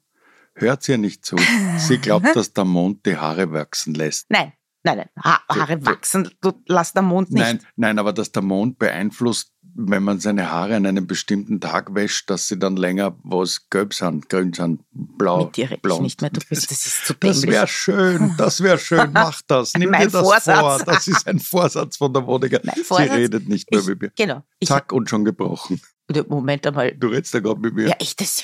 Hört 0.54 0.88
ihr 0.88 0.98
nicht 0.98 1.26
zu. 1.26 1.36
Sie 1.78 1.98
glaubt, 1.98 2.28
dass 2.36 2.54
der 2.54 2.64
Mond 2.64 3.06
die 3.06 3.18
Haare 3.18 3.52
wachsen 3.52 3.94
lässt. 3.94 4.30
Nein, 4.30 4.54
nein, 4.86 4.98
nein. 4.98 5.10
Ha 5.24 5.42
Haare 5.50 5.86
wachsen, 5.86 6.30
du 6.42 6.54
lass 6.68 6.94
den 6.94 7.06
Mond 7.06 7.32
nicht. 7.32 7.42
Nein, 7.44 7.60
nein, 7.76 8.00
aber 8.00 8.14
dass 8.14 8.32
der 8.32 8.42
Mond 8.42 8.80
beeinflusst, 8.80 9.52
wenn 9.78 10.04
man 10.04 10.20
seine 10.22 10.50
Haare 10.52 10.78
an 10.78 10.86
einem 10.86 11.06
bestimmten 11.06 11.60
Tag 11.60 11.94
wäscht, 11.96 12.30
dass 12.30 12.48
sie 12.48 12.58
dann 12.58 12.78
länger 12.78 13.18
was 13.24 13.70
gelb 13.70 13.94
sind, 13.94 14.30
grün 14.30 14.54
sind, 14.54 14.82
blau, 14.92 15.46
Mit 15.46 15.58
dir 15.58 15.66
rede 15.66 15.76
ich 15.76 15.82
blond. 15.82 16.04
nicht 16.04 16.22
mehr. 16.22 16.30
Du 16.30 16.40
bist, 16.48 16.72
das 16.72 16.86
ist 16.86 17.06
zu 17.06 17.14
Das 17.16 17.44
wäre 17.44 17.68
schön, 17.68 18.34
das 18.38 18.62
wäre 18.64 18.78
schön, 18.78 19.12
mach 19.12 19.42
das, 19.48 19.74
nimm 19.78 19.92
dir 19.92 20.08
das 20.08 20.14
Vorsatz. 20.14 20.60
vor. 20.60 20.80
Das 20.86 21.08
ist 21.08 21.28
ein 21.28 21.40
Vorsatz 21.40 21.98
von 21.98 22.14
der 22.14 22.22
Monika. 22.22 22.60
Mein 22.64 22.76
Sie 22.76 22.84
Vorsatz? 22.86 23.12
redet 23.12 23.50
nicht 23.50 23.70
mehr 23.70 23.82
ich, 23.82 23.88
mit 23.88 24.02
mir. 24.02 24.12
Genau. 24.16 24.44
Ich, 24.60 24.70
Zack 24.70 24.94
und 24.94 25.10
schon 25.10 25.26
gebrochen. 25.26 25.82
Moment 26.30 26.66
einmal. 26.68 26.92
Du 26.96 27.08
redest 27.08 27.34
ja 27.34 27.40
gerade 27.42 27.60
mit 27.60 27.74
mir. 27.74 27.88
Ja, 27.90 27.96
ich, 28.00 28.16
das, 28.16 28.44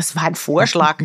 das 0.00 0.16
war 0.16 0.22
ein 0.22 0.34
Vorschlag. 0.34 1.02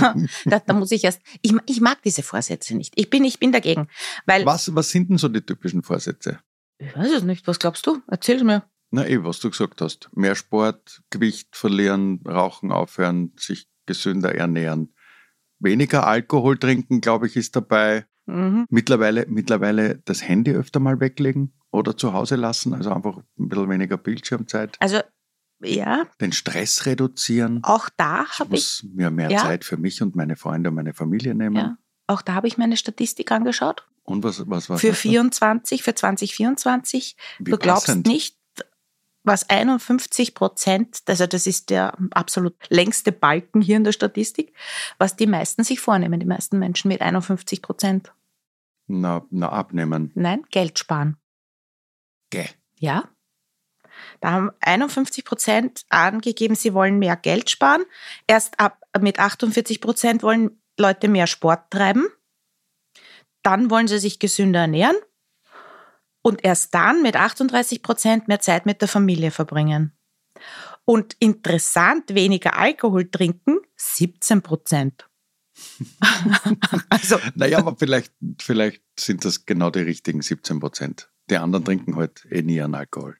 da, 0.46 0.58
da 0.58 0.72
muss 0.72 0.90
ich 0.90 1.04
erst, 1.04 1.20
ich, 1.42 1.54
ich 1.66 1.82
mag 1.82 2.00
diese 2.02 2.22
Vorsätze 2.22 2.74
nicht. 2.74 2.94
Ich 2.96 3.10
bin, 3.10 3.24
ich 3.24 3.38
bin 3.38 3.52
dagegen. 3.52 3.88
Weil, 4.24 4.46
Was, 4.46 4.74
was 4.74 4.88
sind 4.88 5.10
denn 5.10 5.18
so 5.18 5.28
die 5.28 5.42
typischen 5.42 5.82
Vorsätze? 5.82 6.38
ich 6.78 6.96
weiß 6.96 7.12
es 7.12 7.22
nicht, 7.24 7.46
was 7.46 7.58
glaubst 7.58 7.86
du? 7.86 8.00
Erzähl 8.08 8.42
mir. 8.42 8.64
Na 8.90 9.06
eh, 9.06 9.22
was 9.22 9.38
du 9.40 9.50
gesagt 9.50 9.82
hast. 9.82 10.08
Mehr 10.14 10.34
Sport, 10.34 11.02
Gewicht 11.10 11.54
verlieren, 11.54 12.20
Rauchen 12.26 12.72
aufhören, 12.72 13.32
sich 13.36 13.68
gesünder 13.84 14.34
ernähren. 14.34 14.94
Weniger 15.58 16.06
Alkohol 16.06 16.56
trinken, 16.58 17.02
glaube 17.02 17.26
ich, 17.26 17.36
ist 17.36 17.54
dabei. 17.54 18.06
Mhm. 18.24 18.64
Mittlerweile, 18.70 19.26
mittlerweile 19.28 19.98
das 20.06 20.26
Handy 20.26 20.52
öfter 20.52 20.80
mal 20.80 21.00
weglegen 21.00 21.52
oder 21.70 21.98
zu 21.98 22.14
Hause 22.14 22.36
lassen, 22.36 22.72
also 22.72 22.92
einfach 22.92 23.18
ein 23.38 23.48
bisschen 23.48 23.68
weniger 23.68 23.98
Bildschirmzeit. 23.98 24.76
Also, 24.80 25.00
ja, 25.62 26.06
Den 26.20 26.32
Stress 26.32 26.86
reduzieren. 26.86 27.60
auch 27.64 27.88
da 27.96 28.26
habe 28.38 28.54
ich, 28.56 28.82
muss 28.82 28.84
mir 28.94 29.10
mehr 29.10 29.30
Ja. 29.30 29.38
Zeit 29.42 29.64
für 29.64 29.76
mich 29.76 30.02
und 30.02 30.14
meine 30.16 30.36
Freunde 30.36 30.70
und 30.70 30.76
meine 30.76 30.94
Familie 30.94 31.34
nehmen. 31.34 31.56
ja, 31.56 31.76
auch 32.06 32.22
da 32.22 32.34
habe 32.34 32.48
ich 32.48 32.58
meine 32.58 32.76
Statistik 32.76 33.30
angeschaut. 33.32 33.86
Und 34.04 34.24
was, 34.24 34.48
was 34.50 34.68
war 34.68 34.78
Für 34.78 34.88
das? 34.88 34.98
24, 34.98 35.82
für 35.82 35.94
2024. 35.94 37.16
Wie 37.38 37.50
du 37.52 37.56
glaubst 37.58 37.86
passend. 37.86 38.06
nicht, 38.08 38.36
was 39.24 39.48
51 39.48 40.34
Prozent, 40.34 41.02
also 41.06 41.28
das 41.28 41.46
ist 41.46 41.70
der 41.70 41.96
absolut 42.10 42.56
längste 42.68 43.12
Balken 43.12 43.60
hier 43.60 43.76
in 43.76 43.84
der 43.84 43.92
Statistik, 43.92 44.52
was 44.98 45.14
die 45.14 45.28
meisten 45.28 45.62
sich 45.62 45.78
vornehmen, 45.78 46.18
die 46.18 46.26
meisten 46.26 46.58
Menschen 46.58 46.88
mit 46.88 47.00
51 47.00 47.62
Prozent. 47.62 48.12
Na, 48.88 49.24
na, 49.30 49.48
abnehmen. 49.50 50.10
Nein, 50.16 50.42
Geld 50.50 50.80
sparen. 50.80 51.16
Gäh. 52.30 52.46
Ja. 52.80 53.04
Da 54.22 54.30
haben 54.30 54.50
51 54.60 55.24
Prozent 55.24 55.84
angegeben, 55.88 56.54
sie 56.54 56.74
wollen 56.74 57.00
mehr 57.00 57.16
Geld 57.16 57.50
sparen. 57.50 57.84
Erst 58.28 58.60
ab 58.60 58.80
mit 59.00 59.18
48 59.18 59.80
Prozent 59.80 60.22
wollen 60.22 60.62
Leute 60.78 61.08
mehr 61.08 61.26
Sport 61.26 61.72
treiben. 61.72 62.06
Dann 63.42 63.68
wollen 63.68 63.88
sie 63.88 63.98
sich 63.98 64.20
gesünder 64.20 64.60
ernähren. 64.60 64.96
Und 66.22 66.44
erst 66.44 66.72
dann 66.72 67.02
mit 67.02 67.16
38 67.16 67.82
Prozent 67.82 68.28
mehr 68.28 68.38
Zeit 68.38 68.64
mit 68.64 68.80
der 68.80 68.86
Familie 68.86 69.32
verbringen. 69.32 69.92
Und 70.84 71.16
interessant, 71.18 72.14
weniger 72.14 72.56
Alkohol 72.56 73.10
trinken, 73.10 73.58
17 73.76 74.40
Prozent. 74.42 75.08
also. 76.90 77.18
Naja, 77.34 77.58
aber 77.58 77.74
vielleicht, 77.76 78.12
vielleicht 78.40 78.84
sind 78.98 79.24
das 79.24 79.46
genau 79.46 79.70
die 79.70 79.80
richtigen 79.80 80.22
17 80.22 80.60
Prozent. 80.60 81.10
Die 81.28 81.38
anderen 81.38 81.64
trinken 81.64 81.96
halt 81.96 82.24
eh 82.30 82.42
nie 82.42 82.60
an 82.60 82.76
Alkohol. 82.76 83.16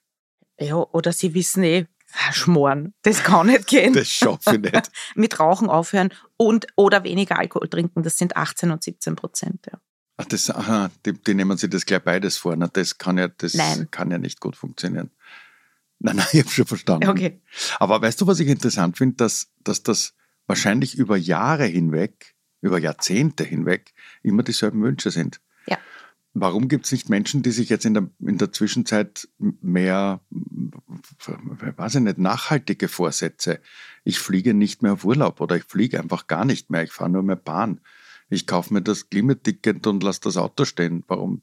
Ja, 0.63 0.75
oder 0.75 1.11
sie 1.13 1.33
wissen 1.33 1.63
eh, 1.63 1.85
schmoren, 2.31 2.93
das 3.01 3.23
kann 3.23 3.47
nicht 3.47 3.67
gehen. 3.67 3.93
das 3.93 4.09
schaffe 4.09 4.55
ich 4.55 4.61
nicht. 4.61 4.91
Mit 5.15 5.39
Rauchen 5.39 5.69
aufhören 5.69 6.13
und 6.37 6.67
oder 6.75 7.03
weniger 7.03 7.39
Alkohol 7.39 7.67
trinken, 7.67 8.03
das 8.03 8.17
sind 8.17 8.37
18 8.37 8.71
und 8.71 8.83
17 8.83 9.15
Prozent. 9.15 9.65
Ja. 9.71 9.79
Ach, 10.17 10.25
das, 10.25 10.49
aha, 10.49 10.91
die, 11.05 11.13
die, 11.13 11.33
nehmen 11.33 11.57
sich 11.57 11.69
das 11.69 11.85
gleich 11.85 12.03
beides 12.03 12.37
vor. 12.37 12.55
Na, 12.55 12.67
das 12.67 12.97
kann 12.97 13.17
ja, 13.17 13.27
das 13.27 13.55
nein. 13.55 13.87
kann 13.89 14.11
ja 14.11 14.17
nicht 14.17 14.39
gut 14.39 14.55
funktionieren. 14.55 15.09
Nein, 15.99 16.15
nein, 16.17 16.27
ich 16.33 16.39
habe 16.41 16.49
schon 16.49 16.65
verstanden. 16.67 17.09
Okay. 17.09 17.41
Aber 17.79 18.01
weißt 18.01 18.21
du, 18.21 18.27
was 18.27 18.39
ich 18.39 18.47
interessant 18.47 18.97
finde, 18.97 19.15
dass, 19.15 19.51
dass 19.63 19.81
das 19.81 20.13
wahrscheinlich 20.45 20.95
über 20.95 21.17
Jahre 21.17 21.65
hinweg, 21.65 22.35
über 22.61 22.77
Jahrzehnte 22.77 23.43
hinweg 23.43 23.93
immer 24.21 24.43
dieselben 24.43 24.83
Wünsche 24.83 25.09
sind. 25.09 25.41
Warum 26.35 26.67
gibt 26.67 26.85
es 26.85 26.91
nicht 26.91 27.09
Menschen, 27.09 27.43
die 27.43 27.51
sich 27.51 27.69
jetzt 27.69 27.85
in 27.85 27.93
der, 27.93 28.09
in 28.19 28.39
der 28.39 28.51
Zwischenzeit 28.51 29.27
mehr, 29.37 30.21
weiß 31.77 31.95
ich 31.95 32.01
nicht, 32.01 32.17
nachhaltige 32.17 32.87
Vorsätze? 32.87 33.59
Ich 34.03 34.17
fliege 34.17 34.53
nicht 34.55 34.81
mehr 34.81 34.93
auf 34.93 35.05
Urlaub 35.05 35.41
oder 35.41 35.55
ich 35.55 35.63
fliege 35.63 35.99
einfach 35.99 36.25
gar 36.27 36.43
nicht 36.43 36.71
mehr, 36.71 36.83
ich 36.83 36.91
fahre 36.91 37.11
nur 37.11 37.23
mehr 37.23 37.35
Bahn 37.35 37.81
ich 38.33 38.47
kaufe 38.47 38.73
mir 38.73 38.81
das 38.81 39.09
Klimaticket 39.09 39.85
und 39.87 40.03
lasse 40.03 40.21
das 40.21 40.37
Auto 40.37 40.65
stehen. 40.65 41.03
Warum 41.07 41.41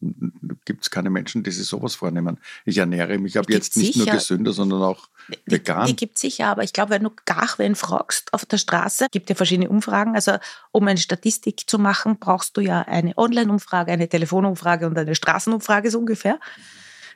gibt 0.65 0.83
es 0.83 0.91
keine 0.91 1.11
Menschen, 1.11 1.43
die 1.43 1.51
sich 1.51 1.67
sowas 1.67 1.95
vornehmen? 1.95 2.39
Ich 2.65 2.79
ernähre 2.79 3.19
mich 3.19 3.39
ab 3.39 3.47
jetzt 3.49 3.77
nicht 3.77 3.95
sicher, 3.95 4.07
nur 4.07 4.15
gesünder, 4.15 4.53
sondern 4.53 4.83
auch 4.83 5.09
vegan. 5.47 5.87
Die, 5.87 5.93
die 5.93 5.97
gibt 5.97 6.17
es 6.17 6.21
sicher, 6.21 6.49
aber 6.49 6.65
ich 6.65 6.73
glaube, 6.73 6.91
wenn 6.91 7.05
du 7.05 7.11
gar 7.25 7.49
wen 7.59 7.75
fragst 7.75 8.33
auf 8.35 8.45
der 8.45 8.59
Straße, 8.59 9.07
gibt 9.11 9.29
ja 9.29 9.35
verschiedene 9.35 9.69
Umfragen. 9.69 10.15
Also 10.15 10.33
um 10.73 10.87
eine 10.89 10.99
Statistik 10.99 11.69
zu 11.69 11.79
machen, 11.79 12.19
brauchst 12.19 12.57
du 12.57 12.61
ja 12.61 12.83
eine 12.83 13.17
Online-Umfrage, 13.17 13.93
eine 13.93 14.09
Telefonumfrage 14.09 14.87
und 14.87 14.99
eine 14.99 15.15
Straßenumfrage 15.15 15.91
so 15.91 15.99
ungefähr, 15.99 16.41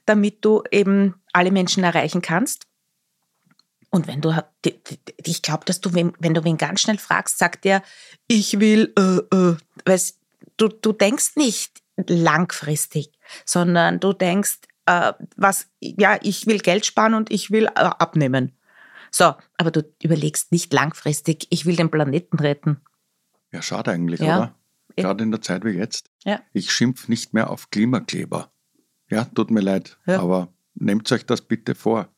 damit 0.07 0.45
du 0.45 0.62
eben 0.71 1.14
alle 1.33 1.50
Menschen 1.50 1.83
erreichen 1.85 2.23
kannst. 2.23 2.64
Und 3.95 4.09
wenn 4.09 4.21
du, 4.21 4.35
ich 5.25 5.43
glaube, 5.43 5.65
dass 5.67 5.81
du, 5.81 5.95
wenn 5.95 6.35
du 6.35 6.43
wen 6.43 6.57
ganz 6.57 6.81
schnell 6.81 6.99
fragst, 6.99 7.39
sagt 7.39 7.65
der, 7.65 7.81
ich 8.27 8.59
will, 8.59 8.93
äh, 8.99 9.37
äh, 9.37 9.57
weißt, 9.85 10.19
du, 10.57 10.67
du 10.67 10.93
denkst 10.93 11.37
nicht 11.37 11.81
langfristig, 12.09 13.13
sondern 13.45 14.01
du 14.01 14.13
denkst, 14.13 14.63
äh, 14.87 15.13
was, 15.37 15.69
ja, 15.79 16.19
ich 16.23 16.49
will 16.49 16.59
Geld 16.59 16.85
sparen 16.87 17.15
und 17.15 17.31
ich 17.31 17.53
will 17.53 17.67
äh, 17.67 17.71
abnehmen. 17.75 18.59
So, 19.13 19.37
aber 19.59 19.71
du 19.71 19.89
überlegst 20.03 20.51
nicht 20.51 20.73
langfristig, 20.73 21.47
ich 21.51 21.65
will 21.65 21.77
den 21.77 21.93
Planeten 21.93 22.41
retten. 22.41 22.81
Ja, 23.53 23.63
schade 23.63 23.93
eigentlich, 23.93 24.19
ja. 24.19 24.37
oder? 24.37 24.55
Gerade 24.97 25.23
in 25.23 25.31
der 25.31 25.41
Zeit 25.41 25.65
wie 25.65 25.71
jetzt. 25.71 26.11
Ja. 26.25 26.43
Ich 26.53 26.73
schimpf 26.73 27.07
nicht 27.07 27.33
mehr 27.33 27.49
auf 27.49 27.71
Klimakleber. 27.71 28.51
Ja, 29.09 29.25
tut 29.25 29.53
mir 29.53 29.61
leid, 29.61 29.99
ja. 30.05 30.19
aber 30.19 30.53
nehmt 30.75 31.13
euch 31.13 31.27
das 31.27 31.43
bitte 31.43 31.77
vor. 31.77 32.09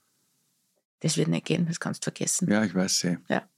Das 1.00 1.16
wird 1.16 1.28
nicht 1.28 1.46
gehen, 1.46 1.66
das 1.66 1.80
kannst 1.80 2.02
du 2.02 2.04
vergessen. 2.06 2.50
Ja, 2.50 2.64
ich 2.64 2.74
weiß 2.74 3.04
eh. 3.04 3.18
Ja. 3.28 3.48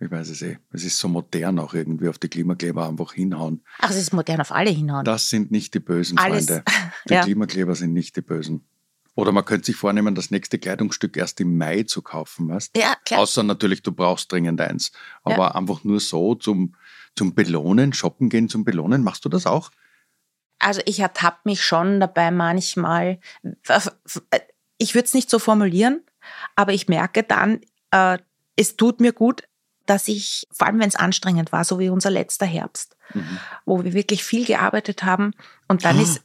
Ich 0.00 0.10
weiß 0.10 0.28
es 0.28 0.42
eh. 0.42 0.58
Es 0.72 0.84
ist 0.84 0.98
so 0.98 1.08
modern 1.08 1.58
auch 1.58 1.72
irgendwie 1.72 2.08
auf 2.08 2.18
die 2.18 2.28
Klimakleber 2.28 2.88
einfach 2.88 3.12
hinhauen. 3.12 3.64
Ach, 3.78 3.90
es 3.90 3.96
ist 3.96 4.12
modern 4.12 4.40
auf 4.40 4.50
alle 4.50 4.70
hinhauen. 4.70 5.04
Das 5.04 5.30
sind 5.30 5.50
nicht 5.50 5.72
die 5.74 5.78
bösen 5.78 6.18
Alles. 6.18 6.46
Freunde. 6.46 6.64
Die 7.08 7.14
ja. 7.14 7.22
Klimakleber 7.22 7.74
sind 7.74 7.92
nicht 7.92 8.16
die 8.16 8.22
bösen. 8.22 8.66
Oder 9.14 9.30
man 9.30 9.44
könnte 9.44 9.66
sich 9.66 9.76
vornehmen, 9.76 10.14
das 10.14 10.30
nächste 10.30 10.58
Kleidungsstück 10.58 11.16
erst 11.16 11.38
im 11.40 11.58
Mai 11.58 11.82
zu 11.82 12.02
kaufen, 12.02 12.48
weißt 12.48 12.76
Ja, 12.76 12.96
klar. 13.04 13.20
Außer 13.20 13.42
natürlich, 13.42 13.82
du 13.82 13.92
brauchst 13.92 14.32
dringend 14.32 14.60
eins. 14.60 14.90
Aber 15.22 15.36
ja. 15.36 15.54
einfach 15.54 15.84
nur 15.84 16.00
so 16.00 16.34
zum, 16.34 16.74
zum 17.14 17.34
Belohnen, 17.34 17.92
shoppen 17.92 18.30
gehen 18.30 18.48
zum 18.48 18.64
Belohnen. 18.64 19.02
Machst 19.04 19.24
du 19.24 19.28
das 19.28 19.46
auch? 19.46 19.70
Also 20.58 20.80
ich 20.86 21.00
ertappe 21.00 21.40
mich 21.44 21.62
schon 21.62 22.00
dabei 22.00 22.30
manchmal. 22.30 23.20
Ich 24.78 24.94
würde 24.94 25.04
es 25.04 25.14
nicht 25.14 25.30
so 25.30 25.38
formulieren, 25.38 26.02
aber 26.56 26.72
ich 26.72 26.88
merke 26.88 27.22
dann, 27.22 27.60
äh, 27.90 28.18
es 28.56 28.76
tut 28.76 29.00
mir 29.00 29.12
gut, 29.12 29.44
dass 29.86 30.08
ich, 30.08 30.46
vor 30.50 30.66
allem 30.66 30.80
wenn 30.80 30.88
es 30.88 30.96
anstrengend 30.96 31.52
war, 31.52 31.64
so 31.64 31.78
wie 31.78 31.90
unser 31.90 32.10
letzter 32.10 32.46
Herbst, 32.46 32.96
mhm. 33.12 33.38
wo 33.64 33.84
wir 33.84 33.92
wirklich 33.92 34.24
viel 34.24 34.44
gearbeitet 34.46 35.04
haben 35.04 35.32
und 35.68 35.84
dann 35.84 35.98
oh. 35.98 36.02
ist 36.02 36.22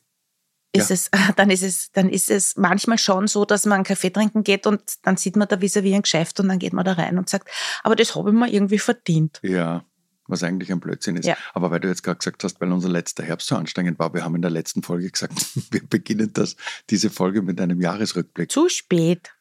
ist 0.72 0.90
ja. 0.90 0.94
es, 0.94 1.10
dann 1.36 1.50
ist 1.50 1.64
es, 1.64 1.92
dann 1.92 2.10
ist 2.10 2.30
es 2.30 2.56
manchmal 2.56 2.98
schon 2.98 3.28
so, 3.28 3.46
dass 3.46 3.66
man 3.66 3.78
einen 3.78 3.84
Kaffee 3.84 4.12
trinken 4.12 4.44
geht 4.44 4.68
und 4.68 4.82
dann 5.04 5.18
sieht 5.18 5.36
man 5.36 5.48
da 5.48 5.56
vis-à-vis 5.58 5.96
ein 5.96 6.02
Geschäft 6.04 6.40
und 6.40 6.48
dann 6.48 6.60
geht 6.60 6.74
man 6.74 6.86
da 6.86 6.94
rein 6.94 7.18
und 7.18 7.30
sagt, 7.30 7.50
aber 7.84 7.96
das 7.96 8.16
habe 8.16 8.30
ich 8.30 8.36
mir 8.36 8.52
irgendwie 8.52 8.80
verdient. 8.80 9.40
Ja, 9.44 9.84
was 10.28 10.44
eigentlich 10.44 10.72
ein 10.72 10.80
Blödsinn 10.80 11.18
ist. 11.18 11.26
Ja. 11.26 11.36
Aber 11.54 11.72
weil 11.72 11.80
du 11.80 11.88
jetzt 11.88 12.04
gerade 12.04 12.20
gesagt 12.20 12.44
hast, 12.44 12.62
weil 12.62 12.72
unser 12.72 12.90
letzter 12.90 13.24
Herbst 13.24 13.48
so 13.48 13.56
anstrengend 13.56 13.98
war, 13.98 14.14
wir 14.14 14.24
haben 14.24 14.36
in 14.36 14.44
der 14.44 14.52
letzten 14.52 14.84
Folge 14.84 15.10
gesagt, 15.10 15.34
wir 15.72 15.86
beginnen 15.88 16.32
das, 16.34 16.56
diese 16.90 17.10
Folge 17.10 17.42
mit 17.42 17.60
einem 17.60 17.82
Jahresrückblick. 17.82 18.52
Zu 18.52 18.70
spät. 18.70 19.32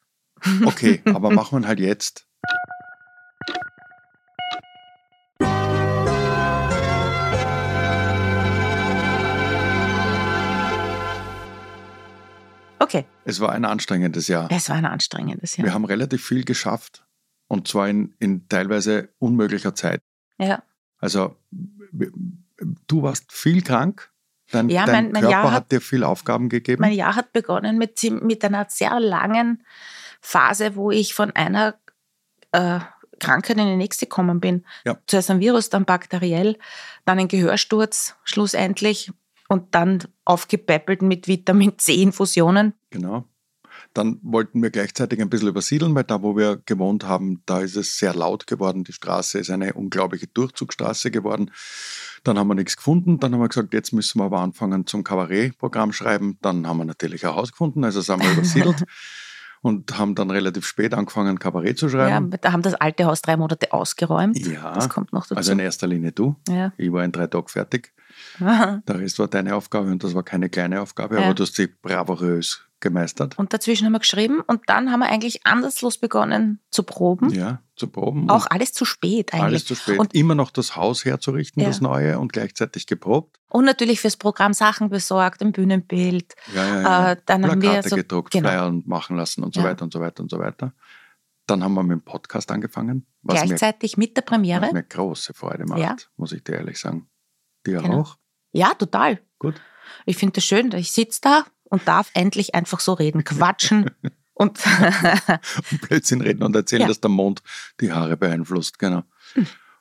Okay, 0.64 1.02
aber 1.14 1.30
machen 1.30 1.62
wir 1.62 1.68
halt 1.68 1.80
jetzt. 1.80 2.26
Okay. 12.80 13.04
Es 13.24 13.40
war 13.40 13.52
ein 13.52 13.64
anstrengendes 13.64 14.28
Jahr. 14.28 14.48
Es 14.50 14.70
war 14.70 14.76
ein 14.76 14.86
anstrengendes 14.86 15.56
Jahr. 15.56 15.66
Wir 15.66 15.74
haben 15.74 15.84
relativ 15.84 16.24
viel 16.24 16.44
geschafft 16.44 17.04
und 17.48 17.68
zwar 17.68 17.88
in, 17.88 18.14
in 18.18 18.48
teilweise 18.48 19.10
unmöglicher 19.18 19.74
Zeit. 19.74 20.00
Ja. 20.38 20.62
Also 20.98 21.36
du 22.86 23.02
warst 23.02 23.32
viel 23.32 23.62
krank. 23.62 24.10
Dein, 24.50 24.70
ja, 24.70 24.86
dein 24.86 24.94
mein, 24.94 25.12
mein 25.12 25.22
Körper 25.22 25.30
Jahr 25.30 25.52
hat, 25.52 25.72
dir 25.72 25.82
viel 25.82 26.02
Aufgaben 26.02 26.48
gegeben. 26.48 26.80
Mein 26.80 26.94
Jahr 26.94 27.14
hat 27.14 27.32
begonnen 27.32 27.76
mit, 27.76 28.02
mit 28.22 28.42
einer 28.44 28.66
sehr 28.70 28.98
langen 28.98 29.62
Phase, 30.28 30.76
wo 30.76 30.90
ich 30.90 31.14
von 31.14 31.30
einer 31.30 31.76
äh, 32.52 32.80
Krankheit 33.18 33.56
in 33.56 33.66
die 33.66 33.76
nächste 33.76 34.04
gekommen 34.04 34.40
bin. 34.40 34.66
Ja. 34.84 34.98
Zuerst 35.06 35.30
ein 35.30 35.40
Virus, 35.40 35.70
dann 35.70 35.86
bakteriell, 35.86 36.58
dann 37.06 37.18
ein 37.18 37.28
Gehörsturz 37.28 38.14
schlussendlich 38.24 39.10
und 39.48 39.74
dann 39.74 40.04
aufgepäppelt 40.26 41.00
mit 41.00 41.28
Vitamin 41.28 41.78
C-Infusionen. 41.78 42.74
Genau. 42.90 43.24
Dann 43.94 44.18
wollten 44.20 44.62
wir 44.62 44.68
gleichzeitig 44.68 45.18
ein 45.18 45.30
bisschen 45.30 45.48
übersiedeln, 45.48 45.94
weil 45.94 46.04
da, 46.04 46.22
wo 46.22 46.36
wir 46.36 46.58
gewohnt 46.58 47.04
haben, 47.04 47.42
da 47.46 47.60
ist 47.60 47.76
es 47.76 47.96
sehr 47.96 48.14
laut 48.14 48.46
geworden. 48.46 48.84
Die 48.84 48.92
Straße 48.92 49.38
ist 49.38 49.48
eine 49.48 49.72
unglaubliche 49.72 50.26
Durchzugsstraße 50.26 51.10
geworden. 51.10 51.52
Dann 52.22 52.38
haben 52.38 52.48
wir 52.48 52.54
nichts 52.54 52.76
gefunden. 52.76 53.18
Dann 53.18 53.32
haben 53.32 53.40
wir 53.40 53.48
gesagt, 53.48 53.72
jetzt 53.72 53.94
müssen 53.94 54.18
wir 54.20 54.26
aber 54.26 54.40
anfangen 54.40 54.86
zum 54.86 55.04
Kabarettprogramm 55.04 55.94
schreiben. 55.94 56.36
Dann 56.42 56.66
haben 56.66 56.76
wir 56.76 56.84
natürlich 56.84 57.26
ein 57.26 57.34
Haus 57.34 57.52
gefunden, 57.52 57.82
also 57.82 58.02
sind 58.02 58.22
wir 58.22 58.30
übersiedelt. 58.32 58.84
Und 59.62 59.98
haben 59.98 60.14
dann 60.14 60.30
relativ 60.30 60.66
spät 60.66 60.94
angefangen, 60.94 61.38
Kabarett 61.38 61.78
zu 61.78 61.88
schreiben. 61.88 62.30
Ja, 62.30 62.38
da 62.40 62.52
haben 62.52 62.62
das 62.62 62.74
alte 62.74 63.04
Haus 63.04 63.22
drei 63.22 63.36
Monate 63.36 63.72
ausgeräumt. 63.72 64.38
Ja, 64.46 64.74
das 64.74 64.88
kommt 64.88 65.12
noch 65.12 65.24
dazu. 65.24 65.36
Also 65.36 65.52
in 65.52 65.58
erster 65.58 65.86
Linie 65.86 66.12
du. 66.12 66.36
Ja. 66.48 66.72
Ich 66.76 66.92
war 66.92 67.04
in 67.04 67.12
drei 67.12 67.26
Tagen 67.26 67.48
fertig. 67.48 67.92
Der 68.40 68.82
Rest 68.88 69.18
war 69.18 69.28
deine 69.28 69.54
Aufgabe 69.54 69.90
und 69.90 70.02
das 70.02 70.14
war 70.14 70.22
keine 70.22 70.48
kleine 70.48 70.80
Aufgabe, 70.80 71.16
ja. 71.16 71.24
aber 71.24 71.34
du 71.34 71.42
hast 71.42 71.54
sie 71.54 71.66
bravourös 71.66 72.67
gemeistert. 72.80 73.38
Und 73.38 73.52
dazwischen 73.52 73.86
haben 73.86 73.92
wir 73.92 73.98
geschrieben 73.98 74.40
und 74.46 74.62
dann 74.66 74.90
haben 74.90 75.00
wir 75.00 75.08
eigentlich 75.08 75.46
anderslos 75.46 75.98
begonnen 75.98 76.60
zu 76.70 76.82
proben. 76.82 77.30
Ja, 77.30 77.62
zu 77.76 77.88
proben. 77.88 78.30
Auch 78.30 78.46
alles 78.48 78.72
zu 78.72 78.84
spät 78.84 79.32
eigentlich. 79.32 79.44
Alles 79.44 79.64
zu 79.64 79.74
spät. 79.74 79.98
Und 79.98 80.14
immer 80.14 80.34
noch 80.34 80.50
das 80.50 80.76
Haus 80.76 81.04
herzurichten, 81.04 81.62
ja. 81.62 81.68
das 81.68 81.80
Neue 81.80 82.18
und 82.18 82.32
gleichzeitig 82.32 82.86
geprobt. 82.86 83.38
Und 83.48 83.64
natürlich 83.64 84.00
fürs 84.00 84.16
Programm 84.16 84.52
Sachen 84.52 84.90
besorgt, 84.90 85.42
ein 85.42 85.52
Bühnenbild. 85.52 86.34
Ja, 86.54 86.66
ja, 86.66 86.80
ja. 86.80 87.12
Äh, 87.12 87.16
dann 87.26 87.42
Plakate 87.42 87.50
haben 87.50 87.62
wir 87.62 87.82
so, 87.82 87.96
gedruckt, 87.96 88.32
genau. 88.32 88.48
Flyer 88.48 88.72
machen 88.84 89.16
lassen 89.16 89.42
und 89.42 89.54
so 89.54 89.62
weiter 89.62 89.84
und 89.84 89.92
so 89.92 90.00
weiter 90.00 90.22
und 90.22 90.30
so 90.30 90.38
weiter. 90.38 90.72
Dann 91.46 91.64
haben 91.64 91.74
wir 91.74 91.82
mit 91.82 91.92
dem 91.92 92.02
Podcast 92.02 92.50
angefangen. 92.50 93.06
Was 93.22 93.42
Gleichzeitig 93.42 93.96
mir, 93.96 94.04
mit 94.04 94.16
der 94.16 94.22
Premiere. 94.22 94.62
Was 94.62 94.72
mir 94.72 94.82
große 94.82 95.32
Freude 95.32 95.64
macht, 95.64 96.10
muss 96.16 96.32
ich 96.32 96.44
dir 96.44 96.56
ehrlich 96.56 96.78
sagen. 96.78 97.08
Dir 97.66 97.80
genau. 97.80 98.00
auch? 98.00 98.16
Ja, 98.52 98.74
total. 98.74 99.20
Gut. 99.38 99.60
Ich 100.04 100.16
finde 100.16 100.34
das 100.34 100.44
schön, 100.44 100.70
ich 100.72 100.92
sitze 100.92 101.20
da 101.22 101.44
und 101.70 101.86
darf 101.86 102.10
endlich 102.14 102.54
einfach 102.54 102.80
so 102.80 102.92
reden, 102.94 103.24
quatschen 103.24 103.90
Und, 104.34 104.60
und 105.72 105.80
Blödsinn 105.80 106.20
reden 106.20 106.44
und 106.44 106.54
erzählen, 106.54 106.82
Ja. 106.82 106.86
dass 106.86 107.00
der 107.00 107.10
Mond 107.10 107.42
die 107.80 107.90
Haare 107.90 108.16
beeinflusst, 108.16 108.78
genau. 108.78 109.02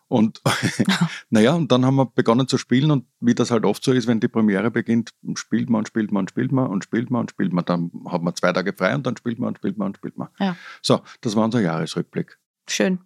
Und 0.07 0.41
naja, 1.29 1.53
und 1.53 1.71
dann 1.71 1.85
haben 1.85 1.95
wir 1.97 2.07
begonnen 2.07 2.47
zu 2.47 2.57
spielen 2.57 2.89
und 2.89 3.05
wie 3.19 3.35
das 3.35 3.51
halt 3.51 3.65
oft 3.65 3.83
so 3.83 3.91
ist, 3.91 4.07
wenn 4.07 4.19
die 4.19 4.27
Premiere 4.27 4.71
beginnt, 4.71 5.11
spielt 5.35 5.69
man 5.69 5.81
und 5.81 5.87
spielt 5.89 6.11
man 6.11 6.21
und 6.21 6.29
spielt 6.31 6.51
man 6.51 6.65
und 6.71 6.83
spielt 6.83 7.11
man 7.11 7.21
und 7.21 7.29
spielt 7.29 7.53
man. 7.53 7.65
Dann 7.65 7.91
hat 8.09 8.23
man 8.23 8.35
zwei 8.35 8.51
Tage 8.51 8.73
frei 8.73 8.95
und 8.95 9.05
dann 9.05 9.15
spielt 9.15 9.37
man 9.37 9.49
und 9.49 9.57
spielt 9.57 9.77
man 9.77 9.89
und 9.89 9.97
spielt 9.97 10.17
man. 10.17 10.29
Ja. 10.39 10.55
So, 10.81 11.01
das 11.21 11.35
war 11.35 11.45
unser 11.45 11.61
Jahresrückblick. 11.61 12.39
schön. 12.67 12.99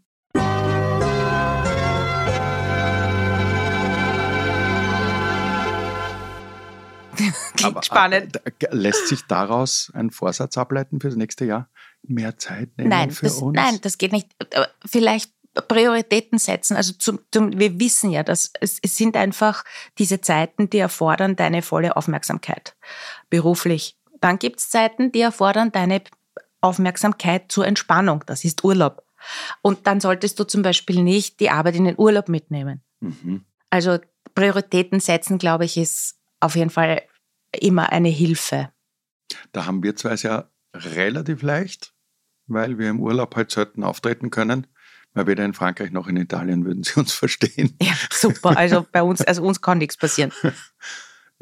Klingt 7.56 7.76
Aber- 7.76 7.84
spannend. 7.84 8.38
aber, 8.38 8.52
äh, 8.60 8.76
lässt 8.76 9.08
sich 9.08 9.22
daraus 9.28 9.92
ein 9.94 10.12
Vorsatz 10.12 10.58
ableiten 10.58 11.00
für 11.00 11.08
das 11.10 11.18
nächste 11.18 11.46
Jahr? 11.46 11.70
Mehr 12.04 12.38
Zeit 12.38 12.78
nehmen 12.78 12.90
Nein, 12.90 13.12
für 13.12 13.26
das, 13.26 13.38
uns? 13.38 13.56
nein, 13.56 13.80
das 13.82 13.98
geht 13.98 14.12
nicht. 14.12 14.30
Vielleicht 14.86 15.32
Prioritäten 15.68 16.40
setzen. 16.40 16.76
Also 16.78 16.94
zum, 16.94 17.20
zum, 17.32 17.60
wir 17.60 17.80
wissen 17.80 18.10
ja, 18.10 18.24
dass 18.24 18.52
es, 18.62 18.80
es 18.82 18.96
sind 18.96 19.18
einfach 19.18 19.64
diese 19.98 20.22
Zeiten, 20.22 20.70
die 20.70 20.80
erfordern 20.80 21.36
deine 21.36 21.62
volle 21.62 21.98
Aufmerksamkeit 21.98 22.76
beruflich. 23.30 23.98
Dann 24.22 24.40
gibt 24.40 24.60
es 24.60 24.70
Zeiten, 24.70 25.12
die 25.12 25.22
erfordern 25.22 25.72
deine 25.72 26.02
Aufmerksamkeit 26.62 27.52
zur 27.52 27.68
Entspannung. 27.68 28.24
Das 28.28 28.44
ist 28.46 28.64
Urlaub. 28.64 29.04
Und 29.62 29.88
dann 29.88 30.00
solltest 30.00 30.40
du 30.40 30.46
zum 30.46 30.62
Beispiel 30.62 31.04
nicht 31.04 31.40
die 31.40 31.50
Arbeit 31.50 31.76
in 31.76 31.86
den 31.86 32.00
Urlaub 32.00 32.30
mitnehmen. 32.30 32.82
Mhm. 33.02 33.44
Also 33.70 34.00
Prioritäten 34.36 35.00
setzen, 35.00 35.38
glaube 35.38 35.66
ich, 35.66 35.78
ist 35.78 36.16
auf 36.40 36.56
jeden 36.56 36.70
Fall 36.70 37.02
immer 37.60 37.92
eine 37.92 38.10
Hilfe. 38.10 38.72
Da 39.52 39.66
haben 39.66 39.84
wir 39.84 39.96
zwei 39.96 40.12
es 40.14 40.24
ja 40.24 40.50
relativ 40.74 41.42
leicht, 41.42 41.94
weil 42.48 42.78
wir 42.78 42.90
im 42.90 43.00
Urlaub 43.00 43.36
halt 43.36 43.52
selten 43.52 43.84
auftreten 43.84 44.30
können. 44.30 44.68
Weil 45.14 45.28
weder 45.28 45.44
in 45.44 45.54
Frankreich 45.54 45.92
noch 45.92 46.08
in 46.08 46.16
Italien 46.16 46.64
würden 46.64 46.84
sie 46.84 46.98
uns 46.98 47.12
verstehen. 47.24 47.76
Ja, 47.82 47.94
super. 48.12 48.56
Also 48.58 48.86
bei 48.90 49.04
uns, 49.04 49.22
also 49.22 49.44
uns 49.44 49.60
kann 49.62 49.78
nichts 49.80 49.98
passieren. 49.98 50.32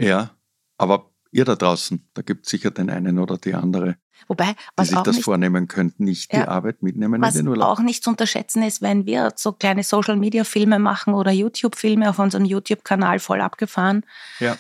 Ja, 0.02 0.32
aber 0.78 1.12
ihr 1.32 1.44
da 1.44 1.56
draußen, 1.58 2.10
da 2.14 2.22
gibt 2.22 2.46
es 2.46 2.52
sicher 2.52 2.72
den 2.72 2.90
einen 2.90 3.20
oder 3.20 3.38
die 3.38 3.54
andere, 3.54 3.98
Wobei, 4.30 4.54
die 4.54 4.56
was 4.78 4.88
sich 4.88 4.98
auch 4.98 5.04
das 5.04 5.18
nicht 5.18 5.26
vornehmen 5.26 5.68
könnt, 5.68 6.00
nicht 6.00 6.32
Ja. 6.34 6.44
die 6.44 6.48
Arbeit 6.48 6.82
mitnehmen 6.84 7.22
Was 7.22 7.36
in 7.36 7.46
den 7.46 7.50
Urlaub. 7.50 7.68
auch 7.68 7.80
nicht 7.82 8.04
zu 8.06 8.10
unterschätzen 8.12 8.64
ist, 8.64 8.82
wenn 8.82 9.06
wir 9.06 9.34
so 9.36 9.52
kleine 9.52 9.84
Social-Media-Filme 9.84 10.80
machen 10.80 11.14
oder 11.14 11.32
YouTube-Filme 11.32 12.10
auf 12.10 12.18
unserem 12.20 12.46
YouTube-Kanal 12.46 13.20
voll 13.20 13.42
abgefahren, 13.42 14.06
Ja, 14.40 14.58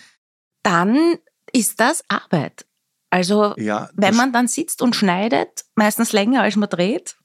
dann 0.63 1.15
ist 1.53 1.79
das 1.79 2.03
Arbeit. 2.07 2.65
Also 3.09 3.55
ja 3.57 3.89
wenn 3.93 4.15
man 4.15 4.31
dann 4.33 4.47
sitzt 4.47 4.81
und 4.81 4.95
schneidet, 4.95 5.65
meistens 5.75 6.11
länger 6.11 6.41
als 6.43 6.55
man 6.55 6.69
dreht, 6.69 7.17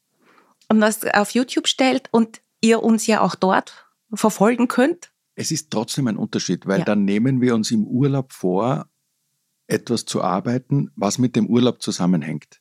und 0.69 0.81
das 0.81 1.04
auf 1.04 1.31
YouTube 1.31 1.69
stellt 1.69 2.09
und 2.11 2.40
ihr 2.62 2.83
uns 2.83 3.07
ja 3.07 3.21
auch 3.21 3.35
dort 3.35 3.87
verfolgen 4.14 4.69
könnt, 4.69 5.12
es 5.37 5.50
ist 5.50 5.71
trotzdem 5.71 6.07
ein 6.07 6.16
Unterschied, 6.16 6.66
weil 6.66 6.81
Ja. 6.81 6.85
dann 6.85 7.04
nehmen 7.04 7.40
wir 7.40 7.54
uns 7.54 7.71
im 7.71 7.87
Urlaub 7.87 8.33
vor, 8.33 8.87
etwas 9.66 10.04
zu 10.04 10.23
arbeiten, 10.23 10.90
was 10.95 11.19
mit 11.19 11.37
dem 11.37 11.47
Urlaub 11.47 11.83
zusammenhängt. 11.83 12.61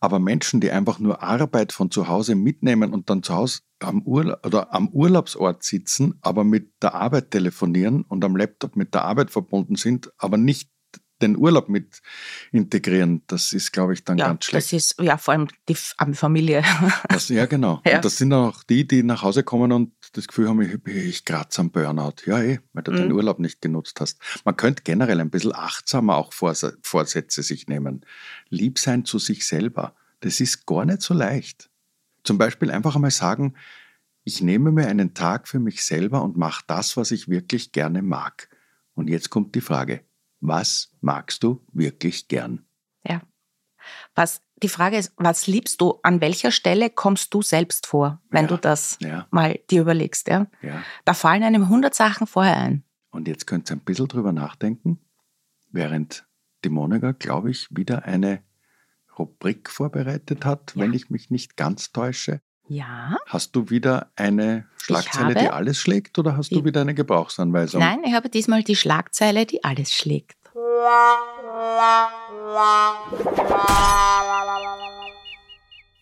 Aber 0.00 0.18
Menschen, 0.18 0.60
die 0.60 0.70
einfach 0.70 0.98
nur 0.98 1.22
Arbeit 1.22 1.72
von 1.72 1.90
zu 1.90 2.08
Hause 2.08 2.34
mitnehmen 2.34 2.92
und 2.92 3.10
dann 3.10 3.22
zu 3.22 3.34
Hause 3.34 3.60
am, 3.80 4.02
Urla 4.02 4.38
oder 4.44 4.72
am 4.72 4.88
Urlaubsort 4.88 5.62
sitzen, 5.62 6.18
aber 6.20 6.44
mit 6.44 6.72
der 6.82 6.94
Arbeit 6.94 7.30
telefonieren 7.30 8.02
und 8.02 8.24
am 8.24 8.36
Laptop 8.36 8.76
mit 8.76 8.94
der 8.94 9.04
Arbeit 9.04 9.30
verbunden 9.30 9.76
sind, 9.76 10.12
aber 10.18 10.36
nicht 10.36 10.70
den 11.20 11.36
Urlaub 11.36 11.68
mit 11.68 12.00
integrieren, 12.52 13.22
das 13.26 13.52
ist, 13.52 13.72
glaube 13.72 13.92
ich, 13.92 14.04
dann 14.04 14.18
ja, 14.18 14.28
ganz 14.28 14.44
schlecht. 14.44 14.66
das 14.66 14.72
ist 14.72 15.00
ja 15.00 15.16
vor 15.18 15.34
allem 15.34 15.48
die 15.68 15.76
am 15.96 16.14
Familie. 16.14 16.62
Das, 17.08 17.28
ja, 17.28 17.46
genau. 17.46 17.80
Ja. 17.84 17.96
Und 17.96 18.04
das 18.04 18.16
sind 18.16 18.32
auch 18.32 18.62
die, 18.62 18.86
die 18.86 19.02
nach 19.02 19.22
Hause 19.22 19.42
kommen 19.42 19.72
und 19.72 19.92
das 20.12 20.28
Gefühl 20.28 20.48
haben, 20.48 20.60
ich, 20.62 20.78
ich 20.86 21.24
kratze 21.24 21.60
am 21.60 21.70
Burnout. 21.70 22.14
Ja, 22.26 22.40
eh, 22.40 22.60
weil 22.72 22.82
du 22.82 22.92
den 22.92 23.08
Mhm. 23.08 23.12
Urlaub 23.14 23.38
nicht 23.38 23.60
genutzt 23.60 24.00
hast. 24.00 24.18
Man 24.44 24.56
könnte 24.56 24.82
generell 24.82 25.20
ein 25.20 25.30
bisschen 25.30 25.54
achtsamer 25.54 26.16
auch 26.16 26.32
Vorsa- 26.32 26.74
Vorsätze 26.82 27.42
sich 27.42 27.66
nehmen. 27.66 28.04
Lieb 28.48 28.78
sein 28.78 29.04
zu 29.04 29.18
sich 29.18 29.46
selber. 29.46 29.94
Das 30.20 30.40
ist 30.40 30.66
gar 30.66 30.84
nicht 30.84 31.02
so 31.02 31.14
leicht. 31.14 31.70
Zum 32.24 32.38
Beispiel 32.38 32.70
einfach 32.70 32.94
einmal 32.94 33.10
sagen, 33.10 33.54
ich 34.24 34.42
nehme 34.42 34.70
mir 34.72 34.86
einen 34.88 35.14
Tag 35.14 35.48
für 35.48 35.58
mich 35.58 35.82
selber 35.84 36.22
und 36.22 36.36
mache 36.36 36.64
das, 36.66 36.96
was 36.96 37.10
ich 37.10 37.28
wirklich 37.28 37.72
gerne 37.72 38.02
mag. 38.02 38.48
Und 38.94 39.08
jetzt 39.08 39.30
kommt 39.30 39.54
die 39.54 39.60
Frage, 39.60 40.02
was 40.40 40.90
magst 41.00 41.42
du 41.42 41.64
wirklich 41.72 42.28
gern? 42.28 42.64
ja. 43.04 43.22
Was, 44.14 44.42
die 44.62 44.68
Frage 44.68 44.98
ist, 44.98 45.14
was 45.16 45.46
liebst 45.46 45.80
du? 45.80 45.98
An 46.02 46.20
welcher 46.20 46.50
Stelle 46.50 46.90
kommst 46.90 47.32
du 47.32 47.40
selbst 47.40 47.86
vor, 47.86 48.20
wenn 48.28 48.42
Ja. 48.44 48.48
du 48.48 48.56
das 48.58 48.98
Ja, 49.00 49.26
mal 49.30 49.58
dir 49.70 49.80
überlegst? 49.80 50.28
Ja? 50.28 50.46
ja. 50.60 50.82
Da 51.06 51.14
fallen 51.14 51.42
einem 51.42 51.68
hundert 51.70 51.94
Sachen 51.94 52.26
vorher 52.26 52.56
ein. 52.58 52.84
Und 53.10 53.28
jetzt 53.28 53.46
könnt 53.46 53.70
ihr 53.70 53.76
ein 53.76 53.80
bisschen 53.80 54.08
drüber 54.08 54.32
nachdenken, 54.32 54.98
während 55.70 56.26
die 56.64 56.68
Monika, 56.68 57.12
glaube 57.12 57.50
ich, 57.50 57.68
wieder 57.70 58.04
eine 58.04 58.42
Rubrik 59.18 59.70
vorbereitet 59.70 60.44
hat, 60.44 60.76
wenn 60.76 60.92
ich 60.92 61.08
mich 61.08 61.30
nicht 61.30 61.56
ganz 61.56 61.92
täusche. 61.92 62.42
Ja. 62.68 63.16
Hast 63.26 63.56
du 63.56 63.70
wieder 63.70 64.10
eine 64.16 64.66
Schlagzeile, 64.82 65.26
habe- 65.34 65.40
die 65.40 65.48
alles 65.48 65.78
schlägt, 65.80 66.18
oder 66.18 66.36
hast 66.36 66.50
du 66.52 66.64
wieder 66.64 66.82
eine 66.82 66.94
Gebrauchsanweisung? 66.94 67.80
Nein, 67.80 68.00
ich 68.04 68.12
habe 68.12 68.28
diesmal 68.28 68.62
die 68.62 68.76
Schlagzeile, 68.76 69.46
die 69.46 69.64
alles 69.64 69.92
schlägt. 69.92 70.36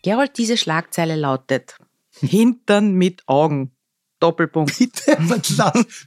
Gerold, 0.03 0.37
diese 0.37 0.57
Schlagzeile 0.57 1.15
lautet 1.15 1.75
Hintern 2.19 2.93
mit 2.93 3.23
Augen. 3.27 3.71
Doppelpunkt. 4.19 4.75
Bitte? 4.79 5.17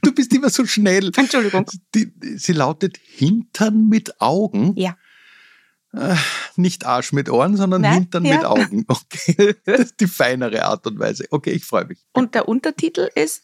Du 0.01 0.11
bist 0.13 0.33
immer 0.33 0.49
so 0.49 0.65
schnell. 0.65 1.11
Entschuldigung. 1.15 1.65
Die, 1.95 2.11
sie 2.37 2.51
lautet 2.53 2.97
Hintern 2.97 3.87
mit 3.87 4.19
Augen. 4.19 4.73
Ja. 4.75 4.97
Äh, 5.93 6.15
nicht 6.55 6.85
Arsch 6.85 7.11
mit 7.11 7.29
Ohren, 7.29 7.57
sondern 7.57 7.81
Nein, 7.81 7.93
Hintern 7.93 8.25
ja. 8.25 8.37
mit 8.37 8.45
Augen. 8.45 8.85
Okay, 8.91 9.55
das 9.65 9.79
ist 9.79 9.99
die 9.99 10.07
feinere 10.07 10.63
Art 10.63 10.87
und 10.87 10.99
Weise. 10.99 11.25
Okay, 11.31 11.51
ich 11.51 11.65
freue 11.65 11.85
mich. 11.85 11.99
Und 12.13 12.33
der 12.33 12.47
Untertitel 12.47 13.09
ist 13.15 13.43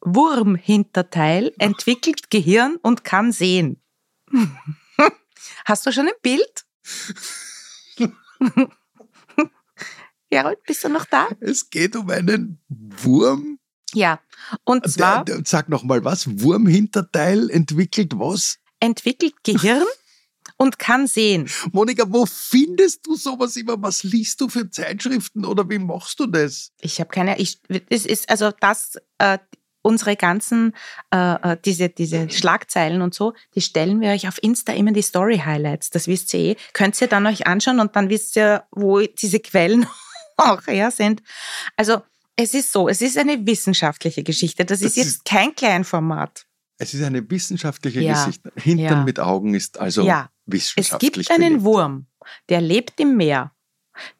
Wurmhinterteil 0.00 1.52
entwickelt 1.58 2.30
Gehirn 2.30 2.76
und 2.82 3.04
kann 3.04 3.32
sehen. 3.32 3.80
Hast 5.66 5.86
du 5.86 5.92
schon 5.92 6.06
ein 6.08 6.14
Bild? 6.22 6.64
Gerold, 10.30 10.62
bist 10.64 10.84
du 10.84 10.88
noch 10.88 11.04
da? 11.04 11.28
Es 11.40 11.68
geht 11.68 11.96
um 11.96 12.08
einen 12.08 12.60
Wurm. 12.68 13.58
Ja. 13.92 14.20
Und 14.64 14.90
zwar 14.90 15.24
Der, 15.24 15.36
der, 15.36 15.44
sag 15.44 15.68
noch 15.68 15.82
mal 15.82 16.04
was. 16.04 16.40
Wurmhinterteil 16.40 17.50
entwickelt 17.50 18.12
was? 18.16 18.60
entwickelt 18.80 19.34
Gehirn 19.44 19.84
und 20.60 20.78
kann 20.78 21.06
sehen. 21.06 21.48
Monika, 21.72 22.04
wo 22.06 22.26
findest 22.26 23.06
du 23.06 23.16
sowas 23.16 23.56
immer? 23.56 23.80
Was 23.80 24.02
liest 24.02 24.42
du 24.42 24.48
für 24.50 24.68
Zeitschriften 24.68 25.46
oder 25.46 25.66
wie 25.70 25.78
machst 25.78 26.20
du 26.20 26.26
das? 26.26 26.72
Ich 26.82 27.00
habe 27.00 27.08
keine, 27.10 27.38
ich, 27.38 27.60
es 27.88 28.04
ist 28.04 28.28
also 28.28 28.50
das, 28.60 28.96
äh, 29.16 29.38
unsere 29.80 30.16
ganzen, 30.16 30.74
äh, 31.14 31.52
äh, 31.52 31.56
diese, 31.64 31.88
diese 31.88 32.28
Schlagzeilen 32.28 33.00
und 33.00 33.14
so, 33.14 33.32
die 33.54 33.62
stellen 33.62 34.02
wir 34.02 34.10
euch 34.10 34.28
auf 34.28 34.38
Insta 34.42 34.74
immer 34.74 34.92
die 34.92 35.00
Story 35.00 35.38
Highlights. 35.38 35.88
Das 35.88 36.06
wisst 36.06 36.34
ihr 36.34 36.40
eh. 36.40 36.56
Könnt 36.74 37.00
ihr 37.00 37.06
dann 37.08 37.26
euch 37.26 37.46
anschauen 37.46 37.80
und 37.80 37.96
dann 37.96 38.10
wisst 38.10 38.36
ihr, 38.36 38.64
wo 38.70 39.00
diese 39.00 39.40
Quellen 39.40 39.86
auch 40.36 40.66
her 40.66 40.90
sind. 40.90 41.22
Also, 41.78 42.02
es 42.36 42.52
ist 42.52 42.70
so, 42.72 42.88
es 42.90 43.00
ist 43.00 43.16
eine 43.16 43.46
wissenschaftliche 43.46 44.22
Geschichte. 44.22 44.66
Das, 44.66 44.80
Das 44.80 44.90
ist 44.90 44.96
jetzt 44.98 45.06
ist- 45.06 45.24
kein 45.24 45.54
Kleinformat. 45.54 46.44
Es 46.82 46.94
ist 46.94 47.02
eine 47.02 47.30
wissenschaftliche 47.30 48.00
Ja, 48.00 48.14
Geschichte. 48.24 48.50
Hintern 48.56 48.98
ja. 49.00 49.04
mit 49.04 49.20
Augen 49.20 49.52
ist 49.54 49.78
also 49.78 50.02
Ja. 50.02 50.30
Es 50.58 50.76
wissenschaftlich 50.76 51.28
gibt 51.28 51.30
einen 51.30 51.54
belegt. 51.54 51.64
Wurm, 51.64 52.06
der 52.48 52.60
lebt 52.60 53.00
im 53.00 53.16
Meer. 53.16 53.52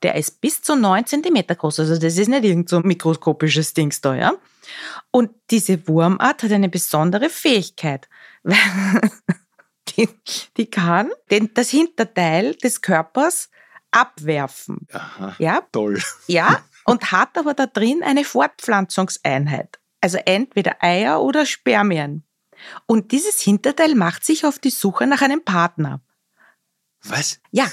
Der 0.03 0.17
ist 0.17 0.41
bis 0.41 0.61
zu 0.63 0.77
9 0.77 1.07
Zentimeter 1.07 1.55
groß. 1.55 1.81
Also 1.81 1.97
das 1.97 2.19
ist 2.19 2.29
nicht 2.29 2.45
irgend 2.45 2.69
so 2.69 2.77
ein 2.77 2.87
mikroskopisches 2.87 3.73
Dings 3.73 4.01
da, 4.01 4.15
ja. 4.15 4.33
Und 5.11 5.31
diese 5.51 5.87
Wurmart 5.89 6.43
hat 6.43 6.53
eine 6.53 6.69
besondere 6.69 7.31
Fähigkeit. 7.31 8.09
die, 9.97 10.09
die 10.57 10.71
kann 10.71 11.11
den, 11.31 11.53
das 11.55 11.71
Hinterteil 11.71 12.55
des 12.57 12.83
Körpers 12.83 13.51
abwerfen. 13.91 14.87
Aha, 14.93 15.35
Ja, 15.39 15.63
toll. 15.73 16.01
ja, 16.27 16.61
und 16.85 17.13
hat 17.13 17.37
aber 17.37 17.55
da 17.55 17.67
drin 17.67 18.03
eine 18.03 18.25
Fortpflanzungseinheit. 18.25 19.79
Also 20.01 20.19
entweder 20.25 20.83
Eier 20.83 21.21
oder 21.21 21.45
Spermien. 21.47 22.25
Und 22.87 23.13
dieses 23.13 23.41
Hinterteil 23.41 23.95
macht 23.95 24.25
sich 24.25 24.45
auf 24.45 24.59
die 24.59 24.71
Suche 24.71 25.07
nach 25.07 25.23
einem 25.23 25.45
Partner. 25.45 26.01
Was? 27.05 27.41
Ja, 27.51 27.71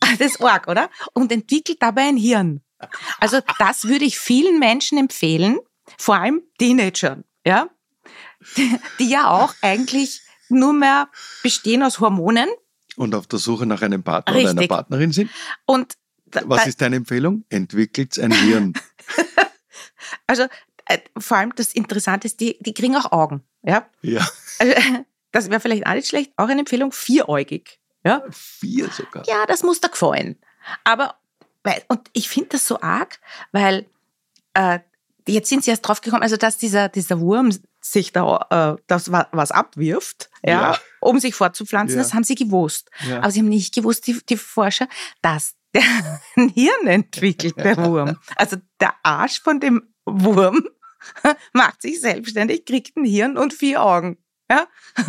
das 0.00 0.20
ist 0.20 0.42
arg, 0.42 0.68
oder? 0.68 0.90
Und 1.12 1.32
entwickelt 1.32 1.78
dabei 1.80 2.02
ein 2.08 2.16
Hirn. 2.16 2.62
Also 3.18 3.40
das 3.58 3.84
würde 3.84 4.04
ich 4.04 4.18
vielen 4.18 4.58
Menschen 4.58 4.96
empfehlen, 4.98 5.58
vor 5.98 6.16
allem 6.16 6.42
Teenagern, 6.58 7.24
ja, 7.44 7.68
die, 8.56 8.78
die 8.98 9.10
ja 9.10 9.28
auch 9.28 9.54
eigentlich 9.60 10.22
nur 10.48 10.72
mehr 10.72 11.08
bestehen 11.42 11.82
aus 11.82 12.00
Hormonen 12.00 12.48
Und 12.96 13.14
auf 13.14 13.26
der 13.26 13.38
Suche 13.38 13.66
nach 13.66 13.82
einem 13.82 14.02
Partner 14.02 14.32
oder 14.32 14.40
einer 14.40 14.50
Richtig. 14.52 14.68
Partnerin 14.68 15.12
sind? 15.12 15.30
und 15.66 15.94
da, 16.26 16.42
Was 16.46 16.66
ist 16.66 16.80
deine 16.80 16.96
Empfehlung? 16.96 17.44
Entwickelt 17.48 18.18
ein 18.18 18.30
Hirn. 18.32 18.72
also 20.26 20.46
äh, 20.86 20.98
vor 21.18 21.36
allem 21.38 21.52
das 21.56 21.72
Interessante 21.74 22.26
ist, 22.26 22.40
die, 22.40 22.56
die 22.60 22.72
kriegen 22.72 22.96
auch 22.96 23.10
Augen. 23.12 23.42
Ja? 23.62 23.88
ja, 24.02 24.26
Also, 24.58 24.74
das 25.32 25.50
wäre 25.50 25.60
vielleicht 25.60 25.86
auch 25.86 25.94
nicht 25.94 26.08
schlecht. 26.08 26.32
Auch 26.36 26.48
eine 26.48 26.60
Empfehlung, 26.60 26.92
vieräugig. 26.92 27.79
Ja, 28.04 28.22
vier 28.30 28.88
sogar. 28.90 29.24
ja 29.26 29.44
das 29.46 29.62
muss 29.62 29.80
dir 29.80 29.88
gefallen. 29.90 30.38
Aber, 30.84 31.16
weil, 31.62 31.82
und 31.88 32.08
ich 32.12 32.28
finde 32.28 32.50
das 32.50 32.66
so 32.66 32.80
arg, 32.80 33.18
weil 33.52 33.86
äh, 34.54 34.80
jetzt 35.28 35.48
sind 35.48 35.64
sie 35.64 35.70
erst 35.70 35.86
drauf 35.86 36.00
gekommen, 36.00 36.22
also 36.22 36.36
dass 36.36 36.56
dieser, 36.58 36.88
dieser 36.88 37.20
Wurm 37.20 37.50
sich 37.82 38.12
da 38.12 38.76
äh, 38.78 38.82
das 38.86 39.10
wa- 39.12 39.28
was 39.32 39.50
abwirft, 39.52 40.28
ja, 40.42 40.72
Ja. 40.72 40.78
um 41.00 41.18
sich 41.18 41.34
fortzupflanzen, 41.34 41.96
Ja. 41.98 42.02
das 42.02 42.14
haben 42.14 42.24
sie 42.24 42.34
gewusst. 42.34 42.90
Ja. 43.06 43.18
Aber 43.18 43.30
sie 43.30 43.40
haben 43.40 43.48
nicht 43.48 43.74
gewusst, 43.74 44.06
die, 44.06 44.18
die 44.28 44.36
Forscher, 44.36 44.88
dass 45.22 45.54
der 45.74 45.82
ein 46.36 46.48
Hirn 46.48 46.86
entwickelt, 46.86 47.56
der 47.58 47.76
Wurm. 47.78 48.18
Also 48.36 48.56
der 48.80 48.94
Arsch 49.02 49.40
von 49.40 49.60
dem 49.60 49.94
Wurm 50.04 50.66
macht 51.52 51.80
sich 51.82 52.00
selbstständig, 52.00 52.64
kriegt 52.66 52.96
ein 52.96 53.04
Hirn 53.04 53.36
und 53.38 53.54
vier 53.54 53.82
Augen. 53.82 54.18
Ja? 54.50 54.66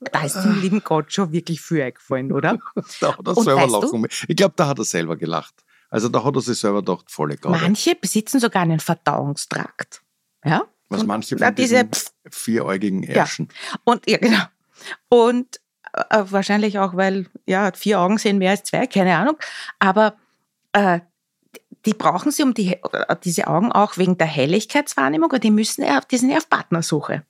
da 0.00 0.22
ist 0.24 0.34
dem 0.36 0.60
lieben 0.60 0.82
Gott 0.84 1.12
schon 1.12 1.32
wirklich 1.32 1.60
viel 1.60 1.82
eingefallen, 1.82 2.32
oder? 2.32 2.58
Da 3.00 3.16
hat 3.16 3.26
er 3.26 3.36
Und 3.36 3.44
selber 3.44 3.66
du- 3.66 3.80
lachen. 3.80 4.00
müssen. 4.00 4.26
Ich 4.28 4.36
glaube, 4.36 4.54
da 4.56 4.68
hat 4.68 4.78
er 4.78 4.84
selber 4.84 5.16
gelacht. 5.16 5.54
Also 5.90 6.08
da 6.08 6.24
hat 6.24 6.34
er 6.34 6.40
sich 6.40 6.58
selber 6.58 6.80
gedacht, 6.82 7.10
volle 7.10 7.36
Garde. 7.36 7.58
Manche 7.60 7.94
besitzen 7.94 8.40
sogar 8.40 8.62
einen 8.62 8.80
Verdauungstrakt. 8.80 10.02
Ja? 10.44 10.64
Was 10.88 11.00
Und- 11.02 11.06
manche 11.08 11.36
von 11.38 11.54
diese 11.54 11.88
vieräugigen 12.30 13.02
Ärschen. 13.04 13.48
Und 13.84 14.08
ja, 14.08 14.18
genau. 14.18 14.42
Und 15.08 15.60
äh, 16.10 16.24
wahrscheinlich 16.28 16.78
auch, 16.78 16.94
weil 16.96 17.26
ja, 17.46 17.72
vier 17.72 18.00
Augen 18.00 18.18
sehen 18.18 18.38
mehr 18.38 18.50
als 18.50 18.64
zwei, 18.64 18.86
keine 18.86 19.16
Ahnung. 19.16 19.36
Aber 19.78 20.16
äh, 20.72 21.00
die 21.86 21.94
brauchen 21.94 22.30
sie 22.32 22.42
um 22.42 22.52
die, 22.52 22.74
äh, 22.74 23.16
diese 23.24 23.46
Augen 23.46 23.72
auch 23.72 23.96
wegen 23.96 24.18
der 24.18 24.26
Helligkeitswahrnehmung 24.26 25.30
und 25.30 25.44
die 25.44 25.50
müssen 25.50 25.84
ja, 25.84 26.00
die 26.00 26.18
sind 26.18 26.30
ja 26.30 26.38
auf 26.38 26.48
Partnersuche. 26.50 27.24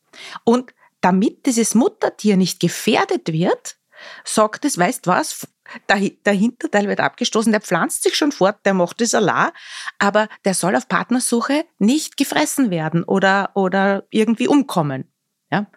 Und 0.44 0.72
damit 1.07 1.47
dieses 1.47 1.77
Muttertier 1.77 2.37
nicht 2.37 2.59
gefährdet 2.59 3.33
wird, 3.33 3.77
sagt 4.25 4.64
es, 4.64 4.77
weißt 4.77 5.07
was, 5.07 5.47
der, 5.88 5.97
Hi- 6.01 6.19
der 6.25 6.33
Hinterteil 6.33 6.88
wird 6.88 6.99
abgestoßen, 6.99 7.53
der 7.53 7.61
pflanzt 7.61 8.03
sich 8.03 8.16
schon 8.16 8.33
fort, 8.33 8.59
der 8.66 8.75
macht 8.75 9.01
es 9.01 9.14
Allah, 9.14 9.53
aber 10.01 10.29
der 10.45 10.55
soll 10.55 10.75
auf 10.75 10.88
Partnersuche 10.88 11.64
nicht 11.79 12.16
gefressen 12.16 12.71
werden 12.73 13.05
oder, 13.05 13.53
oder 13.55 14.05
irgendwie 14.11 14.49
umkommen. 14.49 15.05
Ja? 15.53 15.71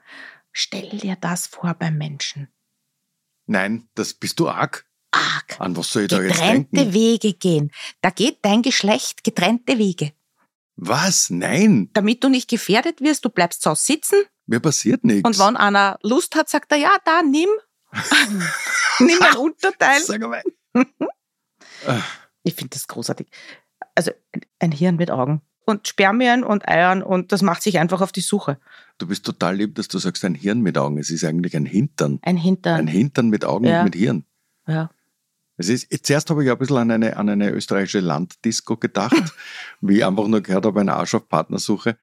Stell 0.51 0.89
dir 0.97 1.15
das 1.15 1.45
vor 1.45 1.75
beim 1.75 1.99
Menschen. 1.99 2.47
Nein, 3.45 3.87
das 3.93 4.15
bist 4.15 4.39
du 4.39 4.49
arg. 4.49 4.87
Arg. 5.11 5.59
An 5.59 5.77
was 5.77 5.91
soll 5.93 6.03
ich 6.03 6.07
da 6.07 6.21
jetzt 6.23 6.33
Getrennte 6.37 6.75
denken? 6.75 6.93
Wege 6.95 7.33
gehen. 7.33 7.71
Da 8.01 8.09
geht 8.09 8.39
dein 8.41 8.63
Geschlecht 8.63 9.23
getrennte 9.23 9.77
Wege. 9.77 10.11
Was? 10.75 11.29
Nein, 11.29 11.91
Damit 11.93 12.23
du 12.23 12.29
nicht 12.29 12.49
gefährdet 12.49 12.99
wirst, 13.01 13.23
du 13.25 13.29
bleibst 13.29 13.61
so 13.61 13.75
sitzen 13.75 14.23
mir 14.49 14.59
passiert 14.59 15.03
nichts. 15.03 15.27
und 15.27 15.39
wenn 15.39 15.55
einer 15.57 15.97
Lust 16.03 16.35
hat, 16.35 16.49
sagt 16.49 16.71
er, 16.71 16.77
ja, 16.77 16.91
da, 17.05 17.21
nimm. 17.21 17.49
nimm 18.99 19.21
ein 19.21 19.37
Unterteil. 19.37 20.01
Sag 20.01 20.21
mal. 20.21 20.43
Ich 22.43 22.55
finde 22.55 22.69
das 22.71 22.87
großartig. 22.87 23.27
Also 23.95 24.11
ein 24.59 24.71
Hirn 24.71 24.95
mit 24.97 25.11
Augen. 25.11 25.41
Und 25.65 25.87
Spermien 25.87 26.43
und 26.43 26.67
Eiern 26.67 27.03
und 27.03 27.31
das 27.31 27.43
macht 27.43 27.61
sich 27.61 27.77
einfach 27.77 28.01
auf 28.01 28.11
die 28.11 28.21
Suche. 28.21 28.59
Du 28.97 29.05
bist 29.07 29.23
total 29.23 29.55
lieb, 29.55 29.75
dass 29.75 29.87
du 29.87 29.99
sagst, 29.99 30.25
ein 30.25 30.33
Hirn 30.33 30.61
mit 30.61 30.77
Augen. 30.79 30.97
Es 30.97 31.11
ist 31.11 31.23
eigentlich 31.23 31.55
ein 31.55 31.67
Hintern. 31.67 32.17
Ein 32.23 32.37
Hintern. 32.37 32.79
Ein 32.79 32.87
Hintern 32.87 33.29
mit 33.29 33.45
Augen 33.45 33.65
Ja. 33.65 33.79
und 33.79 33.85
mit 33.85 33.95
Hirn. 33.95 34.25
ja. 34.67 34.89
Es 35.59 35.67
ist, 35.67 35.87
zuerst 36.05 36.29
habe 36.29 36.41
ich 36.41 36.49
ein 36.49 36.57
bisschen 36.57 36.77
an 36.77 36.89
eine, 36.89 37.17
an 37.17 37.27
eine 37.27 37.51
österreichische 37.51 37.99
Landdisco 37.99 38.77
gedacht, 38.77 39.13
wie 39.81 39.97
ich 39.97 40.05
einfach 40.05 40.25
nur 40.25 40.39
gehört 40.39 40.65
habe, 40.65 40.79
ein 40.79 40.87
Arsch 40.87 41.13
auf 41.15 41.27
Partnersuche. 41.27 41.97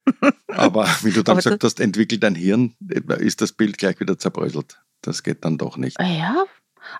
Aber 0.49 0.87
wie 1.03 1.11
du 1.11 1.23
dann 1.23 1.37
gesagt 1.37 1.65
hast, 1.65 1.81
entwickelt 1.81 2.23
ein 2.27 2.35
Hirn, 2.35 2.75
ist 3.19 3.41
das 3.41 3.53
Bild 3.53 3.79
gleich 3.79 3.99
wieder 3.99 4.19
zerbröselt. 4.19 4.83
Das 5.01 5.23
geht 5.23 5.43
dann 5.47 5.57
doch 5.57 5.79
nicht. 5.79 5.99
Ah 5.99 6.05
Ja, 6.07 6.45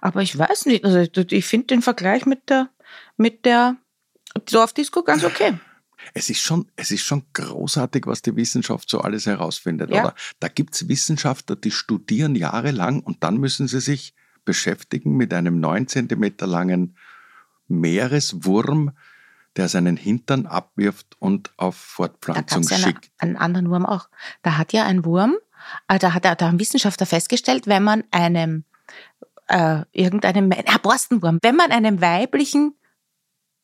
aber 0.01 0.23
ich 0.23 0.39
weiß 0.39 0.65
nicht. 0.65 0.83
Also 0.87 1.07
ich 1.31 1.45
finde 1.45 1.67
den 1.67 1.83
Vergleich 1.83 2.25
mit 2.25 2.49
der, 2.49 2.71
mit 3.19 3.45
der 3.45 3.77
Dorfdisco 4.51 5.03
ganz 5.03 5.25
okay. 5.25 5.59
Es 6.15 6.31
ist 6.31 6.41
schon, 6.41 6.71
es 6.77 6.91
ist 6.91 7.03
schon 7.03 7.25
großartig, 7.35 8.07
was 8.07 8.23
die 8.23 8.35
Wissenschaft 8.35 8.89
so 8.89 9.01
alles 9.01 9.27
herausfindet. 9.27 9.91
Ja. 9.91 10.05
Oder? 10.05 10.15
Da 10.41 10.49
gibt 10.49 10.75
es 10.75 10.89
Wissenschaftler, 10.89 11.57
die 11.57 11.71
studieren 11.71 12.35
jahrelang 12.35 13.01
und 13.01 13.23
dann 13.23 13.37
müssen 13.37 13.69
sie 13.69 13.81
sich 13.81 14.15
beschäftigen 14.47 15.17
mit 15.17 15.35
einem 15.35 15.61
neun 15.61 15.87
Zentimeter 15.89 16.47
langen 16.47 16.97
Meereswurm, 17.69 18.93
der 19.57 19.69
seinen 19.69 19.99
Hintern 19.99 20.47
abwirft 20.47 21.17
und 21.19 21.51
auf 21.59 21.77
Da 21.77 21.81
Fortpflanzung 21.81 22.63
es 22.63 22.81
schickt. 22.81 23.11
einen 23.19 23.37
anderen 23.37 23.69
Wurm 23.69 23.85
auch. 23.85 24.09
Da 24.43 24.57
hat 24.57 24.73
ja 24.73 24.85
ein 24.85 25.05
Wurm, 25.05 25.37
äh, 25.89 25.99
da 25.99 26.15
hat 26.15 26.25
da 26.25 26.39
haben 26.41 26.61
Wissenschaftler 26.61 27.07
festgestellt, 27.07 27.67
wenn 27.67 27.83
man 27.83 28.05
einem 28.11 28.65
äh, 29.49 29.83
irgendeinem 29.93 30.51
ah, 30.53 30.79
Borstenwurm, 30.79 31.39
wenn 31.43 31.57
man 31.57 31.71
einem 31.71 32.01
weiblichen 32.01 32.75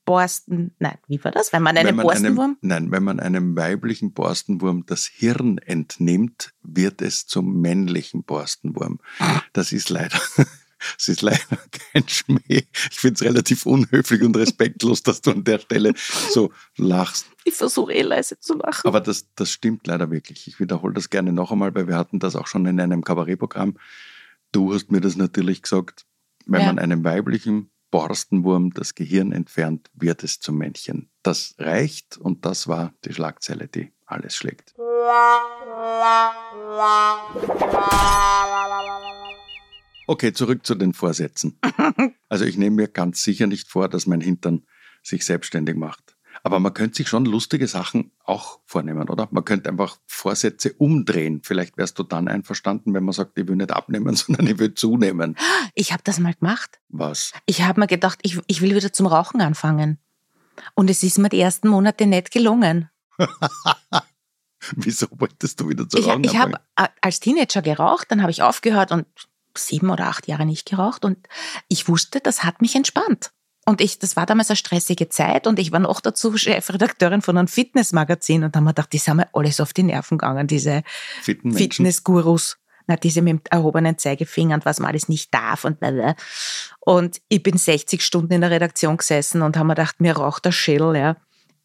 Borsten, 0.05 0.75
nein, 0.79 0.99
wie 1.07 1.23
war 1.23 1.31
das? 1.31 1.53
Wenn 1.53 1.63
man 1.63 1.77
einem 1.77 1.91
Wenn 1.91 1.97
man 1.97 2.07
Borstenwurm, 2.07 2.57
einem, 2.63 2.69
nein, 2.69 2.91
wenn 2.91 3.05
man 3.05 3.21
einem 3.21 3.57
weiblichen 3.57 4.13
Borstenwurm 4.13 4.85
das 4.87 5.07
Hirn 5.07 5.59
entnimmt, 5.59 6.55
wird 6.63 7.03
es 7.03 7.27
zum 7.27 7.61
männlichen 7.61 8.25
Borstenwurm. 8.25 8.99
Das 9.53 9.73
ist 9.73 9.91
leider, 9.91 10.19
es 10.99 11.09
ist 11.09 11.23
leider 11.23 11.39
kein 11.93 12.09
Schmäh. 12.09 12.41
Ich 12.49 12.67
finde 12.99 13.15
es 13.15 13.23
relativ 13.23 13.67
unhöflich 13.67 14.23
und 14.23 14.37
respektlos, 14.37 15.03
dass 15.03 15.21
du 15.21 15.31
an 15.33 15.45
der 15.45 15.59
Stelle 15.59 15.95
so 16.31 16.53
lachst. 16.77 17.27
ich 17.45 17.55
versuche 17.55 17.93
eh 17.93 18.03
leise 18.03 18.39
zu 18.39 18.55
lachen. 18.55 18.87
Aber 18.87 19.01
das, 19.01 19.27
das 19.35 19.51
stimmt 19.51 19.87
leider 19.87 20.11
wirklich. 20.11 20.47
Ich 20.49 20.61
wiederhole 20.61 20.95
das 20.95 21.11
gerne 21.11 21.33
noch 21.33 21.51
einmal, 21.53 21.75
weil 21.75 21.89
wir 21.89 21.97
hatten 21.97 22.19
das 22.19 22.37
auch 22.37 22.47
schon 22.47 22.67
in 22.67 22.81
einem 22.81 23.03
Kabarettprogramm. 23.03 23.77
Du 24.53 24.75
hast 24.75 24.91
mir 24.91 25.01
das 25.01 25.17
natürlich 25.17 25.63
gesagt. 25.63 26.05
Wenn 26.47 26.61
Ja. 26.63 26.67
man 26.67 26.79
einem 26.79 27.05
weiblichen 27.05 27.71
Borstenwurm 27.91 28.73
das 28.75 28.95
Gehirn 28.95 29.33
entfernt, 29.33 29.91
wird 29.95 30.25
es 30.25 30.41
zum 30.41 30.59
Männchen. 30.59 31.09
Das 31.23 31.55
reicht 31.59 32.17
und 32.17 32.45
das 32.45 32.67
war 32.67 32.93
die 33.05 33.13
Schlagzeile, 33.13 33.69
die 33.69 33.93
alles 34.07 34.35
schlägt. 34.35 34.75
Okay, 40.07 40.33
zurück 40.33 40.65
zu 40.67 40.75
den 40.75 40.93
Vorsätzen. 40.95 41.59
Also 42.29 42.47
ich 42.47 42.57
nehme 42.57 42.77
mir 42.77 42.89
ganz 42.89 43.23
sicher 43.23 43.47
nicht 43.47 43.69
vor, 43.69 43.91
dass 43.91 44.07
mein 44.07 44.23
Hintern 44.23 44.63
sich 45.03 45.27
selbstständig 45.27 45.77
macht. 45.77 46.17
Aber 46.43 46.61
man 46.61 46.73
könnte 46.73 46.97
sich 46.97 47.09
schon 47.11 47.27
lustige 47.27 47.69
Sachen 47.69 48.11
auch 48.25 48.61
vornehmen, 48.65 49.11
oder? 49.11 49.29
Man 49.33 49.45
könnte 49.45 49.69
einfach 49.69 49.99
Vorsätze 50.07 50.73
umdrehen. 50.73 51.43
Vielleicht 51.45 51.77
wärst 51.77 51.99
du 51.99 52.05
dann 52.05 52.29
einverstanden, 52.29 52.95
wenn 52.95 53.05
man 53.05 53.13
sagt, 53.13 53.39
ich 53.39 53.47
will 53.47 53.57
nicht 53.57 53.71
abnehmen, 53.71 54.17
sondern 54.17 54.47
ich 54.47 54.59
will 54.59 54.73
zunehmen. 54.73 55.37
Ich 55.75 55.93
habe 55.93 56.03
das 56.05 56.19
mal 56.21 56.33
gemacht. 56.33 56.81
Was? 56.89 57.33
Ich 57.45 57.61
habe 57.63 57.81
mir 57.81 57.87
gedacht, 57.87 58.19
ich, 58.23 58.41
ich 58.47 58.63
will 58.63 58.75
wieder 58.75 58.95
zum 58.95 59.07
Rauchen 59.09 59.43
anfangen. 59.43 59.99
Und 60.75 60.89
es 60.89 61.03
ist 61.03 61.19
mir 61.19 61.29
die 61.29 61.41
ersten 61.41 61.69
Monate 61.69 62.07
nicht 62.07 62.31
gelungen. 62.31 62.89
Wieso 64.77 65.07
wolltest 65.19 65.61
du 65.61 65.69
wieder 65.69 65.89
zu 65.89 65.99
Ich, 65.99 66.07
rauchen? 66.07 66.25
ich 66.25 66.37
habe 66.37 66.59
anfangen? 66.77 66.97
als 67.03 67.21
Teenager 67.21 67.61
geraucht, 67.63 68.11
dann 68.11 68.23
habe 68.23 68.31
ich 68.31 68.43
aufgehört 68.43 68.93
und 68.93 69.07
sieben 69.59 69.91
oder 69.91 70.07
acht 70.07 70.29
Jahre 70.29 70.47
nicht 70.47 70.69
geraucht 70.69 71.05
und 71.05 71.19
ich 71.69 71.89
wusste, 71.89 72.21
das 72.21 72.45
hat 72.45 72.61
mich 72.61 72.75
entspannt. 72.75 73.33
Und 73.65 73.81
ich, 73.81 73.99
das 73.99 74.17
war 74.17 74.27
damals 74.27 74.51
eine 74.51 74.57
stressige 74.57 75.09
Zeit 75.09 75.47
und 75.47 75.59
ich 75.59 75.71
war 75.71 75.79
noch 75.79 76.01
dazu 76.01 76.37
Chefredakteurin 76.37 77.23
von 77.23 77.39
einem 77.39 77.47
Fitnessmagazin 77.47 78.43
und 78.43 78.55
da 78.55 78.59
haben 78.59 78.65
wir 78.65 78.71
gedacht, 78.71 78.93
die 78.93 78.99
sind 78.99 79.19
mir 79.19 79.29
alles 79.33 79.61
auf 79.61 79.73
die 79.73 79.85
Nerven 79.85 80.19
gegangen, 80.19 80.49
diese. 80.49 80.83
Fitnessgurus. 81.23 82.59
Na, 82.89 82.97
diese 82.97 83.23
mit 83.23 83.33
dem 83.35 83.41
erhobenen 83.49 83.97
Zeigefinger 83.97 84.57
und 84.57 84.65
was 84.65 84.81
man 84.81 84.89
alles 84.89 85.09
nicht 85.09 85.33
darf 85.33 85.65
und 85.65 85.79
blablabla. 85.79 86.17
Und 86.81 87.21
ich 87.29 87.41
bin 87.41 87.57
60 87.57 88.03
Stunden 88.03 88.33
in 88.33 88.41
der 88.41 88.51
Redaktion 88.51 88.97
gesessen 88.97 89.43
und 89.43 89.57
haben 89.57 89.69
mir 89.69 89.77
gedacht, 89.77 90.01
mir 90.01 90.17
raucht 90.17 90.45
der 90.45 90.51
Schädel, 90.51 90.97
ja. 90.97 91.17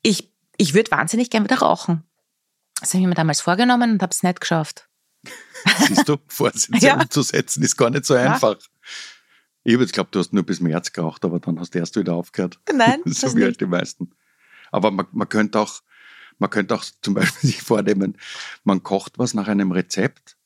Ich, 0.04 0.32
ich 0.58 0.76
würde 0.76 0.92
wahnsinnig 0.92 1.32
gern 1.32 1.44
wieder 1.44 1.58
rauchen. 1.58 2.04
Das 2.80 2.94
habe 2.94 3.02
ich 3.02 3.08
mir 3.08 3.16
damals 3.16 3.42
vorgenommen 3.42 3.94
und 3.94 4.02
habe 4.04 4.12
es 4.12 4.22
nicht 4.22 4.40
geschafft. 4.40 4.87
Siehst 5.88 6.08
du, 6.08 6.18
Vorsätze 6.28 6.86
Ja. 6.86 6.96
umzusetzen 7.02 7.64
ist 7.64 7.76
gar 7.78 7.90
nicht 7.90 8.06
so 8.06 8.16
Ja. 8.16 8.34
einfach. 8.34 8.56
Ich 9.64 9.74
habe 9.74 9.84
jetzt 9.84 9.92
geglaubt, 9.94 10.16
du 10.16 10.20
hast 10.20 10.32
nur 10.34 10.44
bis 10.44 10.62
März 10.62 10.94
geraucht, 10.94 11.26
aber 11.26 11.40
dann 11.40 11.60
hast 11.60 11.74
du 11.76 11.80
erst 11.80 11.96
wieder 11.98 12.14
aufgehört. 12.14 12.60
Nein, 12.74 13.02
so 13.06 13.28
das 13.28 13.36
wie 13.36 13.44
halt 13.44 13.60
die 13.60 13.66
meisten. 13.66 14.12
Aber 14.72 14.92
man, 14.92 15.08
man 15.12 15.28
könnte 15.28 15.60
auch, 15.60 15.82
man 16.40 16.50
könnte 16.50 16.76
auch 16.76 16.86
zum 17.02 17.14
Beispiel 17.16 17.50
sich 17.50 17.62
vornehmen, 17.62 18.18
man 18.64 18.84
kocht 18.84 19.18
was 19.20 19.34
nach 19.34 19.48
einem 19.48 19.72
Rezept, 19.72 20.38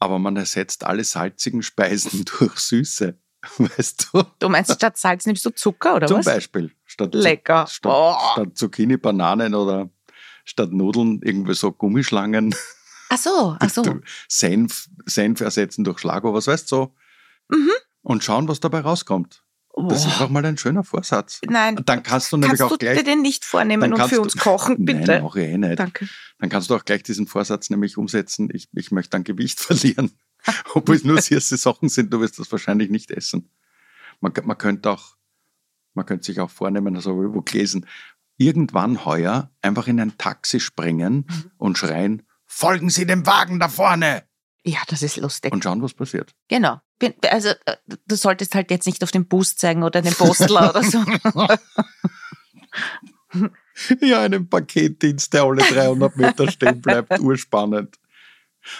aber 0.00 0.18
man 0.18 0.36
ersetzt 0.36 0.84
alle 0.84 1.04
salzigen 1.04 1.62
Speisen 1.62 2.24
durch 2.24 2.58
Süße. 2.58 3.16
Weißt 3.58 4.08
du? 4.12 4.24
Du 4.40 4.48
meinst, 4.48 4.72
statt 4.72 4.96
Salz 4.96 5.24
nimmst 5.26 5.44
du 5.44 5.50
Zucker 5.50 5.94
oder 5.96 6.08
Zum 6.08 6.18
was? 6.18 6.24
Beispiel. 6.26 6.72
Statt, 6.84 7.14
Lecker. 7.14 7.66
Statt, 7.68 7.92
Oh. 7.94 8.16
statt 8.32 8.56
Zucchini, 8.58 8.96
Bananen 8.96 9.54
oder 9.54 9.90
statt 10.44 10.72
Nudeln 10.72 11.20
irgendwie 11.22 11.54
so 11.54 11.70
Gummischlangen. 11.70 12.52
Ach 13.10 13.18
so, 13.18 13.56
ach 13.58 13.70
so. 13.70 14.00
Senf, 14.28 14.88
Senf 15.06 15.40
ersetzen 15.40 15.84
durch 15.84 15.98
Schlager, 16.00 16.32
was 16.34 16.46
weißt 16.46 16.70
du 16.70 16.76
so. 16.76 16.94
Mhm. 17.50 17.70
Und 18.02 18.24
schauen, 18.24 18.48
was 18.48 18.60
dabei 18.60 18.80
rauskommt. 18.80 19.42
Das 19.88 20.00
ist 20.00 20.06
einfach 20.06 20.28
mal 20.28 20.44
ein 20.44 20.58
schöner 20.58 20.82
Vorsatz. 20.82 21.40
Nein, 21.46 21.80
Dann 21.86 22.02
kannst 22.02 22.32
du 22.32 22.36
nämlich 22.36 22.58
kannst 22.58 22.62
auch 22.62 22.70
du 22.70 22.78
gleich. 22.78 22.98
dir 22.98 23.04
den 23.04 23.22
nicht 23.22 23.44
vornehmen 23.44 23.92
und 23.92 23.98
kannst 23.98 24.10
für 24.10 24.16
du- 24.16 24.22
uns 24.22 24.36
kochen, 24.36 24.84
bitte? 24.84 25.02
Nein, 25.06 25.22
mache 25.22 25.40
ich 25.40 25.48
eh 25.50 25.56
nicht. 25.58 25.78
Danke. 25.78 26.08
Dann 26.40 26.48
kannst 26.50 26.68
du 26.68 26.74
auch 26.74 26.84
gleich 26.84 27.04
diesen 27.04 27.28
Vorsatz 27.28 27.70
nämlich 27.70 27.96
umsetzen. 27.96 28.48
Ich, 28.52 28.68
ich 28.74 28.90
möchte 28.90 29.10
dann 29.10 29.22
Gewicht 29.24 29.60
verlieren. 29.60 30.10
Obwohl 30.74 30.96
es 30.96 31.04
nur 31.04 31.20
süße 31.22 31.56
Sachen 31.56 31.88
sind, 31.88 32.12
du 32.12 32.20
wirst 32.20 32.38
das 32.40 32.50
wahrscheinlich 32.50 32.90
nicht 32.90 33.10
essen. 33.12 33.50
Man, 34.20 34.32
man 34.44 34.58
könnte 34.58 34.90
auch, 34.90 35.16
man 35.94 36.06
könnte 36.06 36.24
sich 36.26 36.40
auch 36.40 36.50
vornehmen, 36.50 36.94
das 36.94 37.06
habe 37.06 37.16
ich 37.16 37.22
irgendwo 37.22 37.42
gelesen, 37.42 37.86
irgendwann 38.36 39.04
heuer 39.04 39.52
einfach 39.62 39.86
in 39.86 40.00
ein 40.00 40.18
Taxi 40.18 40.58
springen 40.58 41.26
Mhm. 41.28 41.50
und 41.56 41.78
schreien, 41.78 42.22
folgen 42.48 42.90
Sie 42.90 43.06
dem 43.06 43.24
Wagen 43.26 43.60
da 43.60 43.68
vorne! 43.68 44.24
Ja, 44.64 44.80
das 44.88 45.02
ist 45.02 45.16
lustig. 45.18 45.52
Und 45.52 45.62
schauen, 45.62 45.80
was 45.82 45.94
passiert. 45.94 46.34
genau. 46.48 46.80
Bin- 46.98 47.14
Also, 47.30 47.50
äh, 47.64 47.76
du 48.08 48.16
solltest 48.16 48.56
halt 48.56 48.72
jetzt 48.72 48.86
nicht 48.86 49.04
auf 49.04 49.12
den 49.12 49.28
Bus 49.28 49.54
zeigen 49.54 49.84
oder 49.84 50.02
den 50.02 50.12
Postler 50.14 50.70
oder 50.70 50.82
so. 50.82 50.98
Ja, 54.00 54.22
einen 54.22 54.48
Paketdienst, 54.48 55.32
der 55.32 55.44
alle 55.44 55.62
300 55.62 56.16
Meter 56.16 56.50
stehen 56.50 56.80
bleibt, 56.80 57.20
urspannend. 57.20 57.96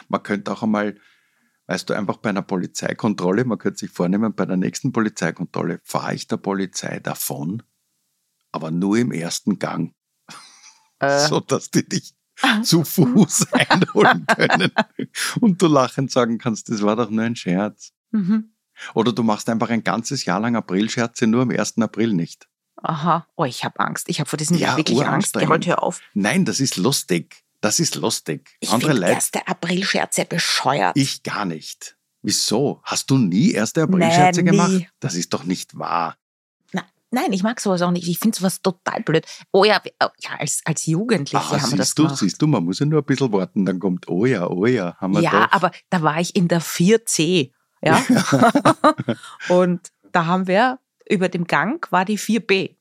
Man 0.09 0.23
könnte 0.25 0.51
auch 0.51 0.63
einmal, 0.65 0.99
weißt 1.67 1.89
du, 1.89 1.95
einfach 1.95 2.17
bei 2.17 2.31
einer 2.31 2.43
Polizeikontrolle, 2.43 3.45
man 3.45 3.59
könnte 3.59 3.79
sich 3.79 3.91
vornehmen, 3.91 4.35
bei 4.35 4.45
der 4.47 4.57
nächsten 4.57 4.91
Polizeikontrolle 4.91 5.81
fahre 5.85 6.15
ich 6.15 6.27
der 6.27 6.39
Polizei 6.39 6.99
davon, 6.99 7.63
aber 8.51 8.71
nur 8.73 8.97
im 8.99 9.13
ersten 9.13 9.59
Gang, 9.61 9.95
Äh, 10.99 11.27
so 11.29 11.39
dass 11.41 11.71
die 11.71 11.89
dich 11.89 12.15
zu 12.63 12.85
Fuß 12.85 13.53
einholen 13.53 14.27
können 14.27 14.73
und 15.41 15.61
du 15.61 15.67
lachend 15.67 16.11
sagen 16.11 16.39
kannst, 16.39 16.69
das 16.71 16.83
war 16.83 16.97
doch 16.97 17.11
nur 17.11 17.25
ein 17.25 17.37
Scherz. 17.37 17.93
mhm. 18.11 18.53
Oder 18.95 19.13
du 19.13 19.25
machst 19.25 19.49
einfach 19.49 19.71
ein 19.71 19.83
ganzes 19.83 20.25
Jahr 20.25 20.39
lang 20.39 20.55
Aprilscherze, 20.55 21.27
nur 21.27 21.43
am 21.43 21.51
1. 21.51 21.79
April 21.79 22.13
nicht. 22.15 22.47
Aha. 22.77 23.27
Oh, 23.35 23.45
ich 23.45 23.65
habe 23.65 23.81
Angst. 23.81 24.09
Ich 24.09 24.21
habe 24.21 24.31
vor 24.31 24.37
diesem 24.37 24.57
Ja, 24.57 24.69
Jahr 24.69 24.77
wirklich 24.77 25.05
Angst. 25.05 25.35
Gerold, 25.35 25.67
hör 25.67 25.83
auf. 25.83 26.01
Nein, 26.15 26.45
das 26.45 26.61
ist 26.61 26.77
lustig. 26.77 27.43
Das 27.61 27.81
ist 27.81 27.97
lustig. 27.97 28.57
Ich 28.61 28.71
Andere 28.71 28.93
Leute 28.93 29.17
1. 29.17 29.33
April-Scherze 29.47 30.27
bescheuert. 30.27 30.93
Ich 30.97 31.25
gar 31.25 31.45
nicht. 31.45 31.97
Wieso? 32.23 32.81
Hast 32.85 33.11
du 33.11 33.19
nie 33.19 33.51
erste 33.51 33.83
Aprilscherze 33.83 34.45
gemacht? 34.45 34.71
nie. 34.71 34.89
Das 35.01 35.17
ist 35.17 35.33
doch 35.33 35.43
nicht 35.43 35.77
wahr. 35.77 36.17
Nein, 37.11 37.33
ich 37.33 37.43
mag 37.43 37.61
sowas 37.61 37.81
auch 37.83 37.91
nicht. 37.91 38.07
Ich 38.09 38.19
finde 38.19 38.37
sowas 38.37 38.61
total 38.61 39.03
blöd. 39.03 39.25
Oh 39.53 39.65
ja, 39.65 39.81
oh 40.03 40.09
ja 40.21 40.31
als, 40.39 40.61
als 40.65 40.85
Jugendliche 40.87 41.37
Ah, 41.39 41.61
haben 41.61 41.71
wir 41.73 41.79
das 41.79 41.95
du, 41.95 42.03
gemacht. 42.05 42.19
siehst 42.19 42.41
du, 42.43 42.47
man 42.47 42.65
muss 42.65 42.79
ja 42.81 42.87
nur 42.87 43.01
ein 43.01 43.05
bisschen 43.05 43.33
warten, 43.33 43.65
dann 43.65 43.79
kommt, 43.79 44.09
oh 44.09 44.27
ja, 44.27 44.47
oh 44.49 44.67
ja, 44.67 44.97
haben 44.99 45.15
wir 45.15 45.21
Ja, 45.23 45.47
doch. 45.47 45.53
aber 45.53 45.71
da 45.91 46.03
war 46.03 46.21
ich 46.21 46.37
in 46.37 46.49
der 46.49 46.61
4C. 46.61 47.53
Ja? 47.83 48.03
und 49.49 49.81
da 50.13 50.27
haben 50.27 50.47
wir 50.47 50.79
über 51.09 51.29
dem 51.29 51.47
Gang 51.47 51.87
war 51.91 52.05
die 52.05 52.19
4B. 52.19 52.75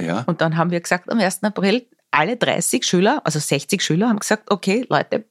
Ja, 0.00 0.20
Und 0.26 0.40
dann 0.40 0.56
haben 0.56 0.70
wir 0.70 0.80
gesagt, 0.80 1.10
am 1.10 1.18
1. 1.18 1.42
April, 1.44 1.86
alle 2.10 2.36
30 2.36 2.84
Schüler, 2.84 3.20
also 3.24 3.38
60 3.38 3.82
Schüler, 3.82 4.08
haben 4.08 4.18
gesagt, 4.18 4.50
okay, 4.50 4.84
Leute, 4.88 5.24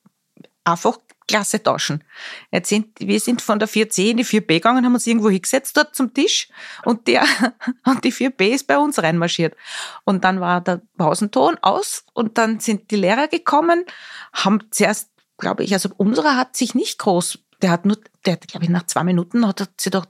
einfach 0.63 0.97
Klasse 1.27 1.61
tauschen. 1.61 2.03
Jetzt 2.51 2.69
sind, 2.69 2.99
wir 2.99 3.19
sind 3.19 3.41
von 3.41 3.59
der 3.59 3.69
4C 3.69 4.11
in 4.11 4.17
die 4.17 4.25
4B 4.25 4.55
gegangen, 4.55 4.85
haben 4.85 4.93
uns 4.93 5.07
irgendwo 5.07 5.29
hingesetzt 5.29 5.77
dort 5.77 5.95
zum 5.95 6.13
Tisch 6.13 6.49
und, 6.83 7.07
der, 7.07 7.23
und 7.85 8.03
die 8.03 8.11
4B 8.11 8.49
ist 8.49 8.67
bei 8.67 8.77
uns 8.77 9.01
reinmarschiert. 9.01 9.55
Und 10.03 10.23
dann 10.23 10.41
war 10.41 10.61
der 10.61 10.81
Pausenton 10.97 11.57
aus 11.61 12.03
und 12.13 12.37
dann 12.37 12.59
sind 12.59 12.91
die 12.91 12.97
Lehrer 12.97 13.27
gekommen, 13.27 13.85
haben 14.33 14.59
zuerst, 14.71 15.09
glaube 15.37 15.63
ich, 15.63 15.73
also 15.73 15.89
unserer 15.97 16.35
hat 16.35 16.55
sich 16.55 16.75
nicht 16.75 16.99
groß, 16.99 17.39
der 17.61 17.71
hat 17.71 17.85
nur, 17.85 17.97
der, 18.25 18.37
glaube 18.37 18.65
ich, 18.65 18.69
nach 18.69 18.85
zwei 18.87 19.03
Minuten 19.03 19.47
hat 19.47 19.61
er 19.61 19.67
sich 19.77 19.91
gedacht, 19.91 20.09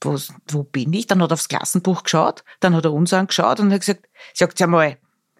wo, 0.00 0.18
wo 0.48 0.62
bin 0.64 0.92
ich? 0.92 1.06
Dann 1.06 1.22
hat 1.22 1.30
er 1.30 1.34
aufs 1.34 1.48
Klassenbuch 1.48 2.02
geschaut, 2.04 2.44
dann 2.60 2.74
hat 2.76 2.84
er 2.84 2.92
uns 2.92 3.12
angeschaut 3.12 3.60
und 3.60 3.72
hat 3.72 3.80
gesagt, 3.80 4.08
sagt 4.34 4.60
ja 4.60 4.66
mal, 4.66 4.98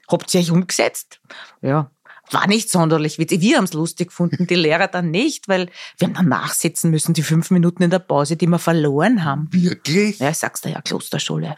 habt 0.09 0.35
ihr 0.35 0.41
euch 0.41 0.51
umgesetzt? 0.51 1.21
Ja, 1.61 1.91
war 2.35 2.47
nicht 2.47 2.71
sonderlich 2.71 3.19
witzig. 3.19 3.41
Wir 3.41 3.57
haben 3.57 3.65
es 3.65 3.73
lustig 3.73 4.09
gefunden, 4.09 4.47
die 4.47 4.55
Lehrer 4.55 4.89
dann 4.89 5.11
nicht, 5.11 5.49
weil 5.49 5.69
wir 5.99 6.09
haben 6.09 6.15
dann 6.15 6.29
nachsitzen 6.29 6.91
müssen, 6.91 7.15
die 7.15 7.23
fünf 7.23 7.51
Minuten 7.51 7.83
in 7.83 7.91
der 7.91 7.99
Pause, 7.99 8.37
die 8.37 8.47
wir 8.47 8.59
verloren 8.59 9.25
haben. 9.25 9.49
wirklich? 9.53 10.19
Ja, 10.19 10.31
ich 10.31 10.39
sag's 10.39 10.61
dir 10.61 10.71
ja, 10.71 10.81
Klosterschule. 10.83 11.57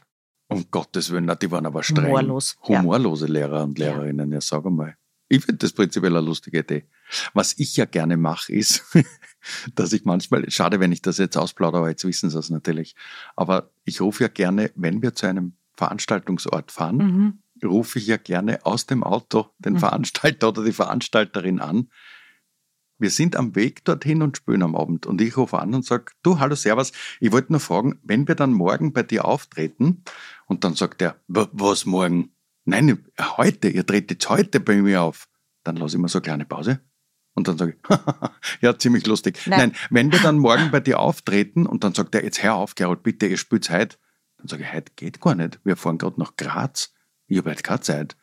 Um 0.49 0.67
Gottes 0.71 1.11
Willen, 1.11 1.25
na, 1.25 1.35
die 1.35 1.51
waren 1.51 1.67
aber 1.67 1.83
streng. 1.83 2.07
Humorlos, 2.07 2.57
ja. 2.69 2.79
Humorlose 2.81 3.27
Lehrer 3.27 3.65
und 3.65 3.79
Lehrerinnen, 3.79 4.31
ja, 4.33 4.41
sag 4.41 4.65
einmal. 4.67 4.97
Ich 5.29 5.43
finde 5.45 5.59
das 5.59 5.73
prinzipiell 5.73 6.15
eine 6.15 6.25
lustige 6.25 6.59
Idee. 6.61 6.85
Was 7.33 7.55
ich 7.59 7.77
ja 7.77 7.87
gerne 7.87 8.17
mache, 8.19 8.53
ist, 8.53 8.85
dass 9.75 9.93
ich 9.95 10.05
manchmal, 10.05 10.49
schade, 10.51 10.81
wenn 10.81 10.93
ich 10.93 11.01
das 11.03 11.17
jetzt 11.19 11.37
ausplaudere, 11.37 11.81
aber 11.81 11.89
jetzt 11.89 12.05
wissen 12.05 12.29
sie 12.31 12.39
es 12.39 12.51
natürlich, 12.51 12.95
aber 13.35 13.71
ich 13.85 14.01
rufe 14.03 14.25
ja 14.25 14.29
gerne, 14.29 14.71
wenn 14.77 15.01
wir 15.03 15.15
zu 15.15 15.27
einem 15.27 15.55
Veranstaltungsort 15.77 16.71
fahren, 16.73 16.97
Mhm. 16.99 17.39
Rufe 17.63 17.99
ich 17.99 18.07
ja 18.07 18.17
gerne 18.17 18.65
aus 18.65 18.87
dem 18.87 19.03
Auto 19.05 19.47
den 19.59 19.75
Mhm. 19.75 19.79
Veranstalter 19.79 20.49
oder 20.49 20.65
die 20.65 20.73
Veranstalterin 20.73 21.61
an. 21.61 21.91
Wir 22.99 23.11
sind 23.11 23.37
am 23.37 23.55
Weg 23.57 23.85
dorthin 23.85 24.23
und 24.23 24.37
spülen 24.37 24.63
am 24.63 24.77
Abend. 24.77 25.07
Und 25.07 25.21
ich 25.21 25.37
rufe 25.37 25.59
an 25.59 25.75
und 25.75 25.85
sage, 25.85 26.07
du, 26.23 26.39
hallo, 26.39 26.55
servus. 26.55 26.93
Ich 27.21 27.33
wollte 27.33 27.53
nur 27.53 27.61
fragen, 27.61 27.99
wenn 28.05 28.29
wir 28.29 28.35
dann 28.37 28.53
morgen 28.53 28.93
bei 28.93 29.03
dir 29.03 29.25
auftreten, 29.25 30.05
und 30.47 30.63
dann 30.65 30.75
sagt 30.75 31.03
er, 31.03 31.17
"Wa- 31.27 31.49
was 31.53 31.87
morgen? 31.87 32.31
Nein, 32.65 33.05
heute, 33.37 33.69
ihr 33.69 33.85
tretet 33.85 34.29
heute 34.29 34.61
bei 34.61 34.77
mir 34.81 35.03
auf. 35.03 35.29
Dann 35.65 35.77
lasse 35.77 35.97
ich 35.97 36.03
mir 36.03 36.09
so 36.09 36.19
eine 36.19 36.23
kleine 36.23 36.45
Pause. 36.45 36.81
Und 37.35 37.49
dann 37.49 37.59
sage 37.59 37.73
ich, 37.77 37.89
ja, 38.63 38.79
ziemlich 38.79 39.07
lustig. 39.07 39.41
Nein. 39.47 39.59
Nein. 39.59 39.73
wenn 39.91 40.13
wir 40.13 40.21
dann 40.21 40.39
morgen 40.39 40.71
bei 40.71 40.81
dir 40.81 41.01
auftreten 41.01 41.67
und 41.67 41.83
dann 41.83 41.95
sagt 41.95 42.15
er, 42.15 42.23
jetzt 42.25 42.43
hör 42.43 42.55
auf, 42.55 42.75
Gerald, 42.77 43.03
bitte, 43.03 43.27
ihr 43.27 43.39
spielt 43.39 43.69
heute. 43.71 43.97
Dann 44.39 44.47
sage 44.49 44.63
ich, 44.63 44.73
heute 44.73 44.93
geht 44.95 45.21
gar 45.21 45.35
nicht. 45.35 45.59
Wir 45.65 45.77
fahren 45.77 45.99
gerade 45.99 46.21
nach 46.21 46.37
Graz. 46.37 46.95
Habe 47.31 47.51
heute 47.51 47.63
keine 47.63 47.81
Zeit. 47.81 48.17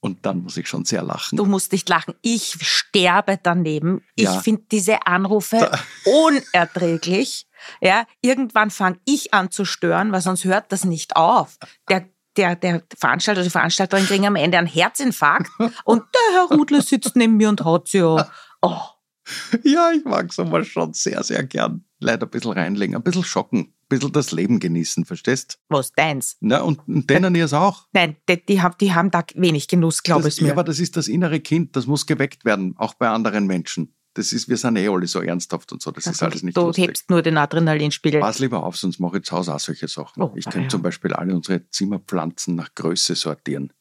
Und 0.00 0.26
dann 0.26 0.42
muss 0.42 0.56
ich 0.56 0.68
schon 0.68 0.84
sehr 0.84 1.02
lachen. 1.04 1.36
Du 1.36 1.44
musst 1.44 1.70
nicht 1.70 1.88
lachen. 1.88 2.14
Ich 2.22 2.56
sterbe 2.60 3.38
daneben. 3.40 4.02
Ich 4.16 4.24
Ja. 4.24 4.40
finde 4.40 4.62
diese 4.72 5.06
Anrufe 5.06 5.70
unerträglich. 6.04 7.46
Ja, 7.80 8.04
irgendwann 8.20 8.70
fange 8.70 8.98
ich 9.04 9.32
an 9.32 9.50
zu 9.50 9.64
stören, 9.64 10.10
weil 10.12 10.20
sonst 10.20 10.44
hört 10.44 10.72
das 10.72 10.84
nicht 10.84 11.14
auf. 11.16 11.56
Der, 11.88 12.08
der, 12.36 12.56
der 12.56 12.82
Veranstalter, 12.98 13.42
die 13.44 13.50
Veranstalterin 13.50 14.06
kriegen 14.06 14.26
am 14.26 14.34
Ende 14.36 14.58
einen 14.58 14.66
Herzinfarkt 14.66 15.50
und 15.84 16.02
der 16.02 16.34
Herr 16.40 16.56
Rudler 16.56 16.82
sitzt 16.82 17.14
neben 17.14 17.36
mir 17.36 17.48
und 17.48 17.60
haut 17.64 17.88
sie 17.88 18.00
an. 18.00 18.24
Oh, 18.60 18.80
Ja, 19.62 19.92
ich 19.92 20.04
mag 20.04 20.32
sowas 20.32 20.66
schon 20.66 20.92
sehr, 20.94 21.22
sehr 21.22 21.44
gern. 21.44 21.84
Leider 22.00 22.26
ein 22.26 22.30
bisschen 22.30 22.52
reinlegen, 22.52 22.96
ein 22.96 23.02
bisschen 23.04 23.22
schocken, 23.22 23.72
bisschen 23.98 24.12
das 24.12 24.32
Leben 24.32 24.58
genießen, 24.60 25.04
verstehst? 25.04 25.58
was 25.68 25.92
deins? 25.92 26.36
Na, 26.40 26.60
und, 26.62 26.80
denen 26.86 27.34
ihr 27.34 27.44
es 27.44 27.52
auch. 27.52 27.86
Nein, 27.92 28.16
die, 28.28 28.44
die, 28.44 28.60
haben, 28.62 28.74
die 28.80 28.92
haben 28.94 29.10
da 29.10 29.24
wenig 29.34 29.68
Genuss, 29.68 30.02
glaube 30.02 30.24
Das, 30.24 30.36
ich 30.36 30.42
mir. 30.42 30.48
ja, 30.48 30.54
aber 30.54 30.64
das 30.64 30.78
ist 30.78 30.96
das 30.96 31.08
innere 31.08 31.40
Kind, 31.40 31.76
das 31.76 31.86
muss 31.86 32.06
geweckt 32.06 32.44
werden, 32.44 32.74
auch 32.78 32.94
bei 32.94 33.08
anderen 33.08 33.46
Menschen. 33.46 33.94
Das 34.14 34.32
ist, 34.34 34.46
wir 34.48 34.58
sind 34.58 34.76
eh 34.76 34.88
alle 34.88 35.06
so 35.06 35.20
ernsthaft 35.22 35.72
und 35.72 35.80
so, 35.80 35.90
das 35.90 36.06
ist 36.06 36.22
alles 36.22 36.42
nicht 36.42 36.54
du 36.56 36.66
lustig. 36.66 36.86
hebst 36.88 37.08
nur 37.08 37.22
den 37.22 37.38
Adrenalinspiegel. 37.38 38.20
Pass 38.20 38.40
lieber 38.40 38.62
auf, 38.62 38.76
sonst 38.76 38.98
mache 39.00 39.18
ich 39.18 39.24
zu 39.24 39.34
Hause 39.34 39.54
auch 39.54 39.60
solche 39.60 39.88
Sachen. 39.88 40.22
Oh, 40.22 40.32
ich 40.36 40.44
könnte 40.44 40.64
ja. 40.64 40.68
zum 40.68 40.82
Beispiel 40.82 41.14
alle 41.14 41.34
unsere 41.34 41.66
Zimmerpflanzen 41.70 42.54
nach 42.54 42.74
Größe 42.74 43.14
sortieren. 43.14 43.72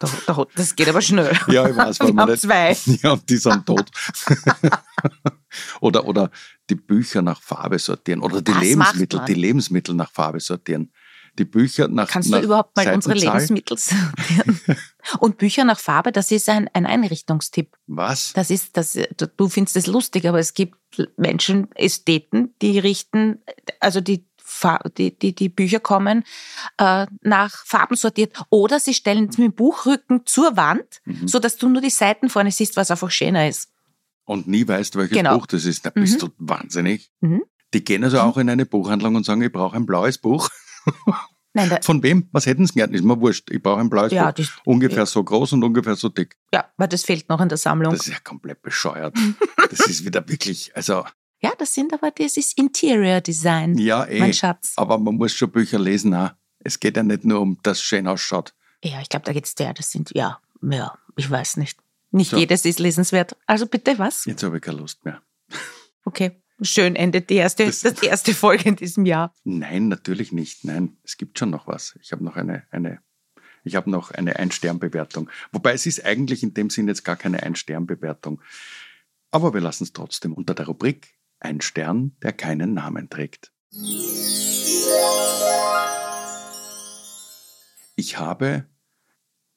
Da, 0.00 0.08
da, 0.26 0.46
das 0.54 0.76
geht 0.76 0.88
aber 0.88 1.00
schnell. 1.02 1.32
Ja, 1.48 1.68
ich 1.68 1.76
weiß, 1.76 1.98
weil 2.00 2.08
Wir 2.08 2.14
man 2.14 2.22
haben 2.22 2.30
nicht. 2.32 2.42
zwei. 2.42 2.76
Ja, 3.02 3.16
die 3.28 3.36
sind 3.36 3.66
tot. 3.66 3.90
oder, 5.80 6.04
oder 6.06 6.30
die 6.70 6.74
Bücher 6.74 7.22
nach 7.22 7.40
Farbe 7.42 7.78
sortieren. 7.78 8.20
Oder 8.20 8.40
die 8.42 8.52
Das 8.52 8.60
Lebensmittel, 8.62 9.20
die 9.26 9.34
Lebensmittel 9.34 9.94
nach 9.94 10.10
Farbe 10.12 10.40
sortieren. 10.40 10.92
Die 11.38 11.44
Bücher 11.44 11.86
nach 11.88 12.08
Kannst 12.08 12.30
nach 12.30 12.38
du 12.40 12.44
überhaupt 12.46 12.76
mal 12.76 12.92
unsere. 12.92 13.14
Lebensmittel 13.14 13.76
sortieren? 13.78 14.60
Und 15.20 15.38
Bücher 15.38 15.64
nach 15.64 15.78
Farbe, 15.78 16.10
das 16.10 16.30
ist 16.32 16.48
ein, 16.48 16.68
ein 16.74 16.84
Einrichtungstipp. 16.84 17.76
Was? 17.86 18.32
Das 18.32 18.50
ist, 18.50 18.76
das, 18.76 18.98
du- 19.36 19.48
findest 19.48 19.76
es 19.76 19.86
lustig, 19.86 20.26
aber 20.28 20.40
es 20.40 20.52
gibt 20.54 20.76
Menschen, 21.16 21.68
Ästheten, 21.76 22.54
die 22.60 22.78
richten, 22.78 23.38
also 23.78 24.00
die, 24.00 24.26
die, 24.96 25.16
die, 25.18 25.34
die 25.34 25.48
Bücher 25.48 25.80
kommen 25.80 26.24
äh, 26.78 27.06
nach 27.22 27.64
Farben 27.66 27.96
sortiert. 27.96 28.32
Oder 28.50 28.80
sie 28.80 28.94
stellen 28.94 29.28
es 29.28 29.38
mit 29.38 29.46
dem 29.46 29.54
Buchrücken 29.54 30.22
zur 30.26 30.56
Wand, 30.56 31.00
Mhm. 31.04 31.28
so 31.28 31.38
dass 31.38 31.56
du 31.56 31.68
nur 31.68 31.82
die 31.82 31.90
Seiten 31.90 32.28
vorne 32.28 32.50
siehst, 32.52 32.76
was 32.76 32.90
einfach 32.90 33.10
schöner 33.10 33.48
ist. 33.48 33.68
Und 34.24 34.46
nie 34.46 34.66
weißt, 34.66 34.96
welches 34.96 35.16
Genau. 35.16 35.38
Buch 35.38 35.46
das 35.46 35.64
ist. 35.64 35.86
Da 35.86 35.90
bist 35.90 36.16
Mhm. 36.22 36.26
du 36.26 36.28
wahnsinnig. 36.38 37.10
Mhm. 37.20 37.42
Die 37.74 37.84
gehen 37.84 38.04
also 38.04 38.20
auch 38.20 38.36
in 38.38 38.48
eine 38.50 38.66
Buchhandlung 38.66 39.14
und 39.14 39.24
sagen, 39.26 39.42
ich 39.42 39.52
brauche 39.52 39.76
ein 39.76 39.86
blaues 39.86 40.18
Buch. 40.18 40.48
Nein, 41.54 41.78
Von 41.82 42.02
wem? 42.02 42.28
Was 42.32 42.46
hätten 42.46 42.66
sie 42.66 42.74
gern? 42.74 42.92
Ist 42.92 43.04
mir 43.04 43.20
wurscht. 43.20 43.50
Ich 43.50 43.62
brauche 43.62 43.80
ein 43.80 43.88
blaues 43.90 44.12
ja, 44.12 44.30
Buch. 44.30 44.44
Ungefähr 44.64 45.06
so 45.06 45.24
groß 45.24 45.54
und 45.54 45.64
ungefähr 45.64 45.96
so 45.96 46.08
dick. 46.08 46.36
ja, 46.52 46.66
weil 46.76 46.88
das 46.88 47.04
fehlt 47.04 47.28
noch 47.30 47.40
in 47.40 47.48
der 47.48 47.58
Sammlung. 47.58 47.92
Das 47.94 48.06
ist 48.06 48.12
ja 48.12 48.20
komplett 48.22 48.62
bescheuert. 48.62 49.16
Das 49.70 49.80
ist 49.80 50.04
wieder 50.06 50.26
wirklich, 50.28 50.74
also, 50.74 51.04
ja, 51.40 51.52
das 51.58 51.74
sind 51.74 51.92
aber, 51.92 52.10
das 52.10 52.36
ist 52.36 52.58
Interior 52.58 53.20
Design, 53.20 53.76
ja, 53.78 54.04
eh. 54.06 54.18
mein 54.18 54.34
Schatz. 54.34 54.72
Aber 54.76 54.98
man 54.98 55.16
muss 55.16 55.32
schon 55.32 55.50
Bücher 55.50 55.78
lesen 55.78 56.14
auch. 56.14 56.30
Es 56.58 56.80
geht 56.80 56.96
ja 56.96 57.02
nicht 57.02 57.24
nur 57.24 57.40
um, 57.40 57.58
dass 57.62 57.78
es 57.78 57.84
schön 57.84 58.06
ausschaut. 58.08 58.54
Ja, 58.82 59.00
ich 59.00 59.08
glaube, 59.08 59.24
da 59.24 59.32
geht's 59.32 59.54
der. 59.54 59.72
Das 59.74 59.90
sind, 59.90 60.10
ja, 60.14 60.40
ja, 60.62 60.98
ich 61.16 61.30
weiß 61.30 61.56
nicht. 61.56 61.78
Nicht 62.10 62.30
So. 62.30 62.36
jedes 62.36 62.64
ist 62.64 62.78
lesenswert. 62.78 63.36
Also 63.46 63.66
bitte 63.66 63.98
was? 63.98 64.24
Jetzt 64.24 64.42
habe 64.42 64.56
ich 64.56 64.62
keine 64.62 64.78
Lust 64.78 65.04
mehr. 65.04 65.22
Okay. 66.04 66.42
schön 66.62 66.96
endet 66.96 67.28
die 67.30 67.34
erste, 67.34 67.66
das, 67.66 67.80
das 67.80 68.02
erste 68.02 68.34
Folge 68.34 68.68
in 68.70 68.76
diesem 68.76 69.04
Jahr. 69.04 69.32
Nein, 69.44 69.88
natürlich 69.88 70.32
nicht. 70.32 70.64
Nein, 70.64 70.96
es 71.04 71.16
gibt 71.18 71.38
schon 71.38 71.50
noch 71.50 71.66
was. 71.66 71.98
Ich 72.00 72.12
habe 72.12 72.24
noch 72.24 72.36
eine, 72.36 72.64
eine, 72.70 73.00
ich 73.62 73.76
habe 73.76 73.90
noch 73.90 74.10
eine 74.10 74.36
Ein-Stern-Bewertung. 74.36 75.28
Wobei 75.52 75.74
es 75.74 75.86
ist 75.86 76.04
eigentlich 76.04 76.42
in 76.42 76.54
dem 76.54 76.70
Sinn 76.70 76.88
jetzt 76.88 77.04
gar 77.04 77.16
keine 77.16 77.42
Ein-Stern-Bewertung. 77.42 78.40
Aber 79.30 79.52
wir 79.52 79.60
lassen 79.60 79.84
es 79.84 79.92
trotzdem 79.92 80.32
unter 80.32 80.54
der 80.54 80.66
Rubrik 80.66 81.17
Ein 81.40 81.60
Stern, 81.60 82.16
der 82.22 82.32
keinen 82.32 82.74
Namen 82.74 83.10
trägt. 83.10 83.52
Ich 87.96 88.18
habe 88.18 88.66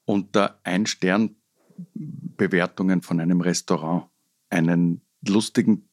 unter 0.06 0.60
Ein-Stern-Bewertungen 0.64 3.02
von 3.02 3.20
einem 3.20 3.42
Restaurant 3.42 4.10
einen 4.50 5.02
lustigen 5.26 5.90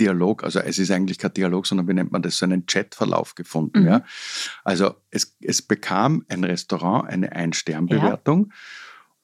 Dialog, 0.00 0.42
also 0.44 0.60
es 0.60 0.78
ist 0.78 0.90
eigentlich 0.90 1.18
kein 1.18 1.34
Dialog, 1.34 1.66
sondern 1.66 1.88
wie 1.88 1.94
nennt 1.94 2.12
man 2.12 2.22
das, 2.22 2.38
so 2.38 2.46
einen 2.46 2.66
Chatverlauf 2.66 3.34
gefunden. 3.34 3.80
Mhm. 3.80 3.86
Ja? 3.86 4.04
Also 4.64 4.94
es, 5.10 5.36
es 5.40 5.62
bekam 5.62 6.24
ein 6.28 6.44
Restaurant 6.44 7.08
eine 7.08 7.32
Ein-Stern-Bewertung 7.32 8.48
ja. 8.48 8.54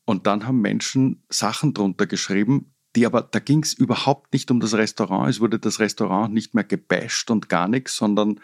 und 0.04 0.26
dann 0.26 0.46
haben 0.46 0.60
Menschen 0.60 1.22
Sachen 1.28 1.74
drunter 1.74 2.06
geschrieben, 2.06 2.71
die 2.96 3.06
aber, 3.06 3.22
da 3.22 3.38
ging 3.38 3.62
es 3.62 3.72
überhaupt 3.72 4.32
nicht 4.32 4.50
um 4.50 4.60
das 4.60 4.74
Restaurant, 4.74 5.30
es 5.30 5.40
wurde 5.40 5.58
das 5.58 5.80
Restaurant 5.80 6.32
nicht 6.32 6.54
mehr 6.54 6.64
gebasht 6.64 7.30
und 7.30 7.48
gar 7.48 7.68
nichts, 7.68 7.96
sondern 7.96 8.40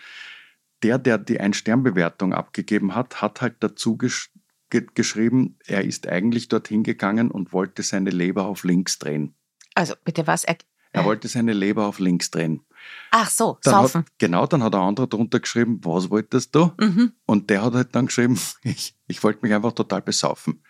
der, 0.83 0.99
der 0.99 1.19
die 1.19 1.41
Ein-Stern-Bewertung 1.41 2.33
abgegeben 2.33 2.95
hat, 2.95 3.21
hat 3.21 3.41
halt 3.41 3.57
dazu 3.61 3.97
gesch 3.97 4.31
ge 4.71 4.87
geschrieben, 4.95 5.57
er 5.67 5.85
ist 5.85 6.07
eigentlich 6.07 6.49
dorthin 6.49 6.83
gegangen 6.83 7.31
und 7.31 7.53
wollte 7.53 7.83
seine 7.83 8.11
Leber 8.11 8.47
auf 8.47 8.65
links 8.65 8.99
drehen. 8.99 9.35
Also 9.75 9.95
bitte 10.05 10.27
was? 10.27 10.45
Er, 10.45 10.59
er 10.93 11.05
wollte 11.05 11.29
seine 11.29 11.53
Leber 11.53 11.87
auf 11.87 11.99
links 11.99 12.31
drehen. 12.31 12.63
Ach 13.11 13.31
so, 13.31 13.59
dann 13.63 13.73
saufen. 13.73 14.01
Hat, 14.03 14.19
genau, 14.19 14.47
dann 14.47 14.63
hat 14.63 14.75
ein 14.75 14.81
anderer 14.81 15.07
drunter 15.07 15.41
geschrieben, 15.41 15.81
was 15.83 16.11
wolltest 16.11 16.55
du? 16.55 16.73
Mhm. 16.79 17.13
Und 17.27 17.51
der 17.51 17.63
hat 17.63 17.75
halt 17.75 17.95
dann 17.95 18.07
geschrieben, 18.07 18.39
ich, 18.63 18.97
ich 19.07 19.23
wollte 19.23 19.41
mich 19.43 19.55
einfach 19.55 19.73
total 19.73 20.03
besaufen. 20.03 20.63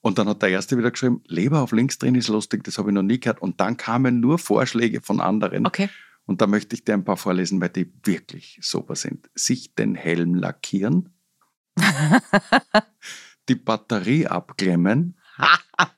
Und 0.00 0.18
dann 0.18 0.28
hat 0.28 0.42
der 0.42 0.50
erste 0.50 0.78
wieder 0.78 0.90
geschrieben, 0.90 1.22
Leber 1.26 1.60
auf 1.62 1.72
links 1.72 1.98
drehen 1.98 2.14
ist 2.14 2.28
lustig, 2.28 2.64
das 2.64 2.78
habe 2.78 2.90
ich 2.90 2.94
noch 2.94 3.02
nie 3.02 3.18
gehört. 3.18 3.42
Und 3.42 3.60
dann 3.60 3.76
kamen 3.76 4.20
nur 4.20 4.38
Vorschläge 4.38 5.00
von 5.00 5.20
anderen. 5.20 5.66
Okay. 5.66 5.88
Und 6.24 6.40
da 6.40 6.46
möchte 6.46 6.76
ich 6.76 6.84
dir 6.84 6.94
ein 6.94 7.04
paar 7.04 7.16
vorlesen, 7.16 7.60
weil 7.60 7.70
die 7.70 7.90
wirklich 8.04 8.58
super 8.60 8.94
sind. 8.94 9.30
Sich 9.34 9.74
den 9.74 9.94
Helm 9.94 10.34
lackieren, 10.34 11.14
die 13.48 13.54
Batterie 13.54 14.26
abklemmen. 14.26 15.18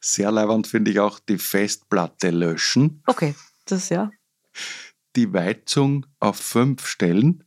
Sehr 0.00 0.30
leibend 0.30 0.66
finde 0.66 0.90
ich 0.90 1.00
auch 1.00 1.18
die 1.18 1.38
Festplatte 1.38 2.30
löschen. 2.30 3.02
Okay, 3.06 3.34
das 3.64 3.88
ja. 3.88 4.10
Die 5.16 5.32
Weizung 5.32 6.06
auf 6.20 6.36
fünf 6.36 6.86
stellen. 6.86 7.44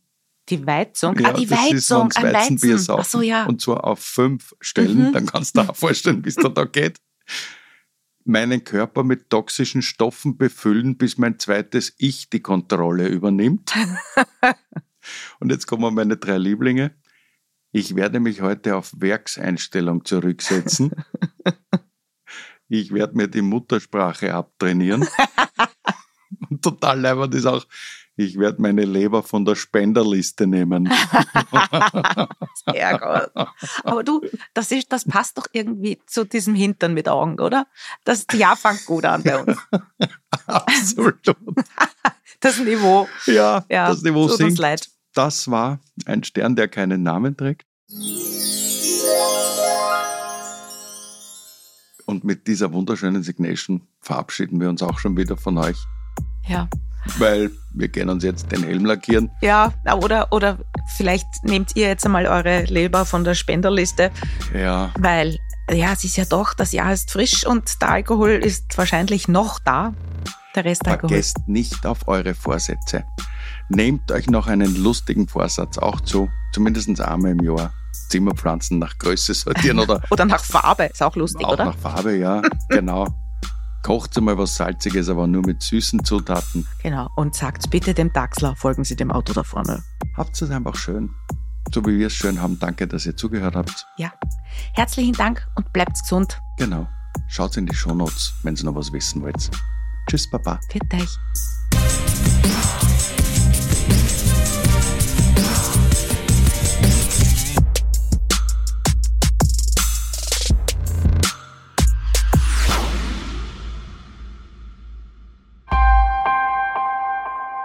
Die 0.48 0.66
Weizung? 0.66 1.18
Ja, 1.18 1.30
ah, 1.30 1.32
die 1.32 1.50
Weizung, 1.50 2.10
ein 2.12 2.32
Weizenbier 2.32 2.78
saufen. 2.78 3.00
Ach 3.02 3.08
so, 3.08 3.20
ja. 3.20 3.44
Und 3.46 3.60
zwar 3.60 3.84
auf 3.84 4.00
fünf 4.00 4.54
Stellen. 4.60 5.08
Mhm. 5.08 5.12
Dann 5.12 5.26
kannst 5.26 5.56
du 5.56 5.62
dir 5.62 5.70
auch 5.70 5.76
vorstellen, 5.76 6.24
wie 6.24 6.28
es 6.28 6.36
da, 6.36 6.48
da 6.48 6.64
geht 6.64 6.98
meinen 8.28 8.62
Körper 8.62 9.02
mit 9.02 9.30
toxischen 9.30 9.82
Stoffen 9.82 10.36
befüllen, 10.36 10.98
bis 10.98 11.18
mein 11.18 11.38
zweites 11.38 11.94
Ich 11.96 12.28
die 12.28 12.40
Kontrolle 12.40 13.08
übernimmt. 13.08 13.74
Und 15.40 15.50
jetzt 15.50 15.66
kommen 15.66 15.94
meine 15.94 16.18
drei 16.18 16.36
Lieblinge. 16.36 16.94
Ich 17.72 17.96
werde 17.96 18.20
mich 18.20 18.42
heute 18.42 18.76
auf 18.76 18.92
Werkseinstellung 18.98 20.04
zurücksetzen. 20.04 20.92
Ich 22.68 22.92
werde 22.92 23.16
mir 23.16 23.28
die 23.28 23.42
Muttersprache 23.42 24.34
abtrainieren. 24.34 25.08
Und 26.50 26.62
total 26.62 27.00
leibend 27.00 27.34
ist 27.34 27.46
auch, 27.46 27.66
ich 28.18 28.36
werde 28.36 28.60
meine 28.60 28.84
Leber 28.84 29.22
von 29.22 29.44
der 29.44 29.54
Spenderliste 29.54 30.48
nehmen. 30.48 30.86
Sehr 32.66 32.98
gut. 32.98 33.46
Aber 33.84 34.02
du, 34.02 34.22
das, 34.54 34.72
ist, 34.72 34.92
das 34.92 35.04
passt 35.04 35.38
doch 35.38 35.46
irgendwie 35.52 36.00
zu 36.04 36.24
diesem 36.24 36.56
Hintern 36.56 36.94
mit 36.94 37.08
Augen, 37.08 37.38
oder? 37.38 37.68
Das 38.02 38.26
Jahr 38.32 38.56
fängt 38.56 38.84
gut 38.86 39.04
an 39.04 39.22
bei 39.22 39.38
uns. 39.38 39.56
Absolut. 40.46 41.20
Das 42.40 42.60
Niveau. 42.60 43.08
Ja, 43.26 43.64
ja 43.68 43.88
das 43.88 44.02
Niveau 44.02 44.28
tut 44.28 44.36
sinkt. 44.36 44.58
leid. 44.58 44.88
Das 45.12 45.50
war 45.50 45.80
ein 46.04 46.22
Stern, 46.22 46.54
der 46.54 46.68
keinen 46.68 47.02
Namen 47.02 47.36
trägt. 47.36 47.66
Und 52.06 52.22
mit 52.22 52.46
dieser 52.46 52.72
wunderschönen 52.72 53.24
Signation 53.24 53.88
verabschieden 54.00 54.60
wir 54.60 54.68
uns 54.68 54.84
auch 54.84 55.00
schon 55.00 55.16
wieder 55.16 55.36
von 55.36 55.58
euch. 55.58 55.78
Ja 56.46 56.68
weil 57.18 57.50
wir 57.72 57.88
gehen 57.88 58.08
uns 58.08 58.24
jetzt 58.24 58.50
den 58.52 58.62
Helm 58.62 58.84
lackieren. 58.84 59.30
Ja, 59.40 59.72
oder, 60.00 60.32
oder 60.32 60.58
vielleicht 60.96 61.26
nehmt 61.42 61.76
ihr 61.76 61.88
jetzt 61.88 62.04
einmal 62.04 62.26
eure 62.26 62.64
Leber 62.64 63.04
von 63.04 63.24
der 63.24 63.34
Spenderliste. 63.34 64.10
Ja. 64.54 64.90
Weil, 64.98 65.38
ja, 65.70 65.92
es 65.92 66.04
ist 66.04 66.16
ja 66.16 66.24
doch, 66.24 66.54
das 66.54 66.72
Jahr 66.72 66.92
ist 66.92 67.10
frisch 67.10 67.46
und 67.46 67.80
der 67.80 67.90
Alkohol 67.90 68.30
ist 68.30 68.76
wahrscheinlich 68.76 69.28
noch 69.28 69.58
da. 69.60 69.94
Der 70.54 70.64
Rest 70.64 70.86
Alkohol. 70.88 71.10
Vergesst 71.10 71.36
nicht 71.46 71.86
auf 71.86 72.08
eure 72.08 72.34
Vorsätze. 72.34 73.04
Nehmt 73.68 74.10
euch 74.10 74.28
noch 74.28 74.46
einen 74.46 74.82
lustigen 74.82 75.28
Vorsatz 75.28 75.78
auch 75.78 76.00
zu, 76.00 76.30
zumindest 76.52 77.00
einmal 77.00 77.32
im 77.32 77.40
Jahr. 77.40 77.72
Zimmerpflanzen 78.08 78.78
nach 78.78 78.96
Größe 78.98 79.34
sortieren 79.34 79.78
oder. 79.80 80.02
oder 80.10 80.24
nach 80.24 80.42
Farbe, 80.42 80.84
ist 80.84 81.02
auch 81.02 81.14
lustig, 81.16 81.44
auch 81.44 81.52
oder? 81.52 81.66
Nach 81.66 81.76
Farbe, 81.76 82.16
ja, 82.16 82.42
genau. 82.70 83.06
Kocht 83.82 84.16
einmal 84.18 84.36
was 84.36 84.56
Salziges, 84.56 85.08
aber 85.08 85.26
nur 85.26 85.42
mit 85.46 85.62
süßen 85.62 86.04
Zutaten. 86.04 86.66
Genau. 86.82 87.08
Und 87.16 87.34
sagt 87.34 87.70
bitte 87.70 87.94
dem 87.94 88.12
Dachsler, 88.12 88.56
folgen 88.56 88.84
Sie 88.84 88.96
dem 88.96 89.10
Auto 89.10 89.32
da 89.32 89.42
vorne. 89.42 89.82
Habt 90.16 90.40
es 90.40 90.50
einfach 90.50 90.76
schön. 90.76 91.10
So 91.72 91.84
wie 91.84 91.98
wir 91.98 92.06
es 92.08 92.14
schön 92.14 92.40
haben. 92.40 92.58
Danke, 92.58 92.86
dass 92.86 93.06
ihr 93.06 93.16
zugehört 93.16 93.54
habt. 93.54 93.86
Ja. 93.96 94.12
Herzlichen 94.74 95.12
Dank 95.12 95.46
und 95.54 95.72
bleibt 95.72 96.00
gesund. 96.00 96.40
Genau. 96.58 96.88
Schaut 97.28 97.56
in 97.56 97.66
die 97.66 97.74
Shownotes, 97.74 98.34
wenn 98.42 98.56
ihr 98.56 98.64
noch 98.64 98.74
was 98.74 98.92
wissen 98.92 99.22
wollt. 99.22 99.50
Tschüss, 100.08 100.28
Papa. 100.30 100.58
Für 100.70 100.80
euch. 100.96 101.18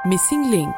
Missing 0.06 0.52
Link 0.52 0.76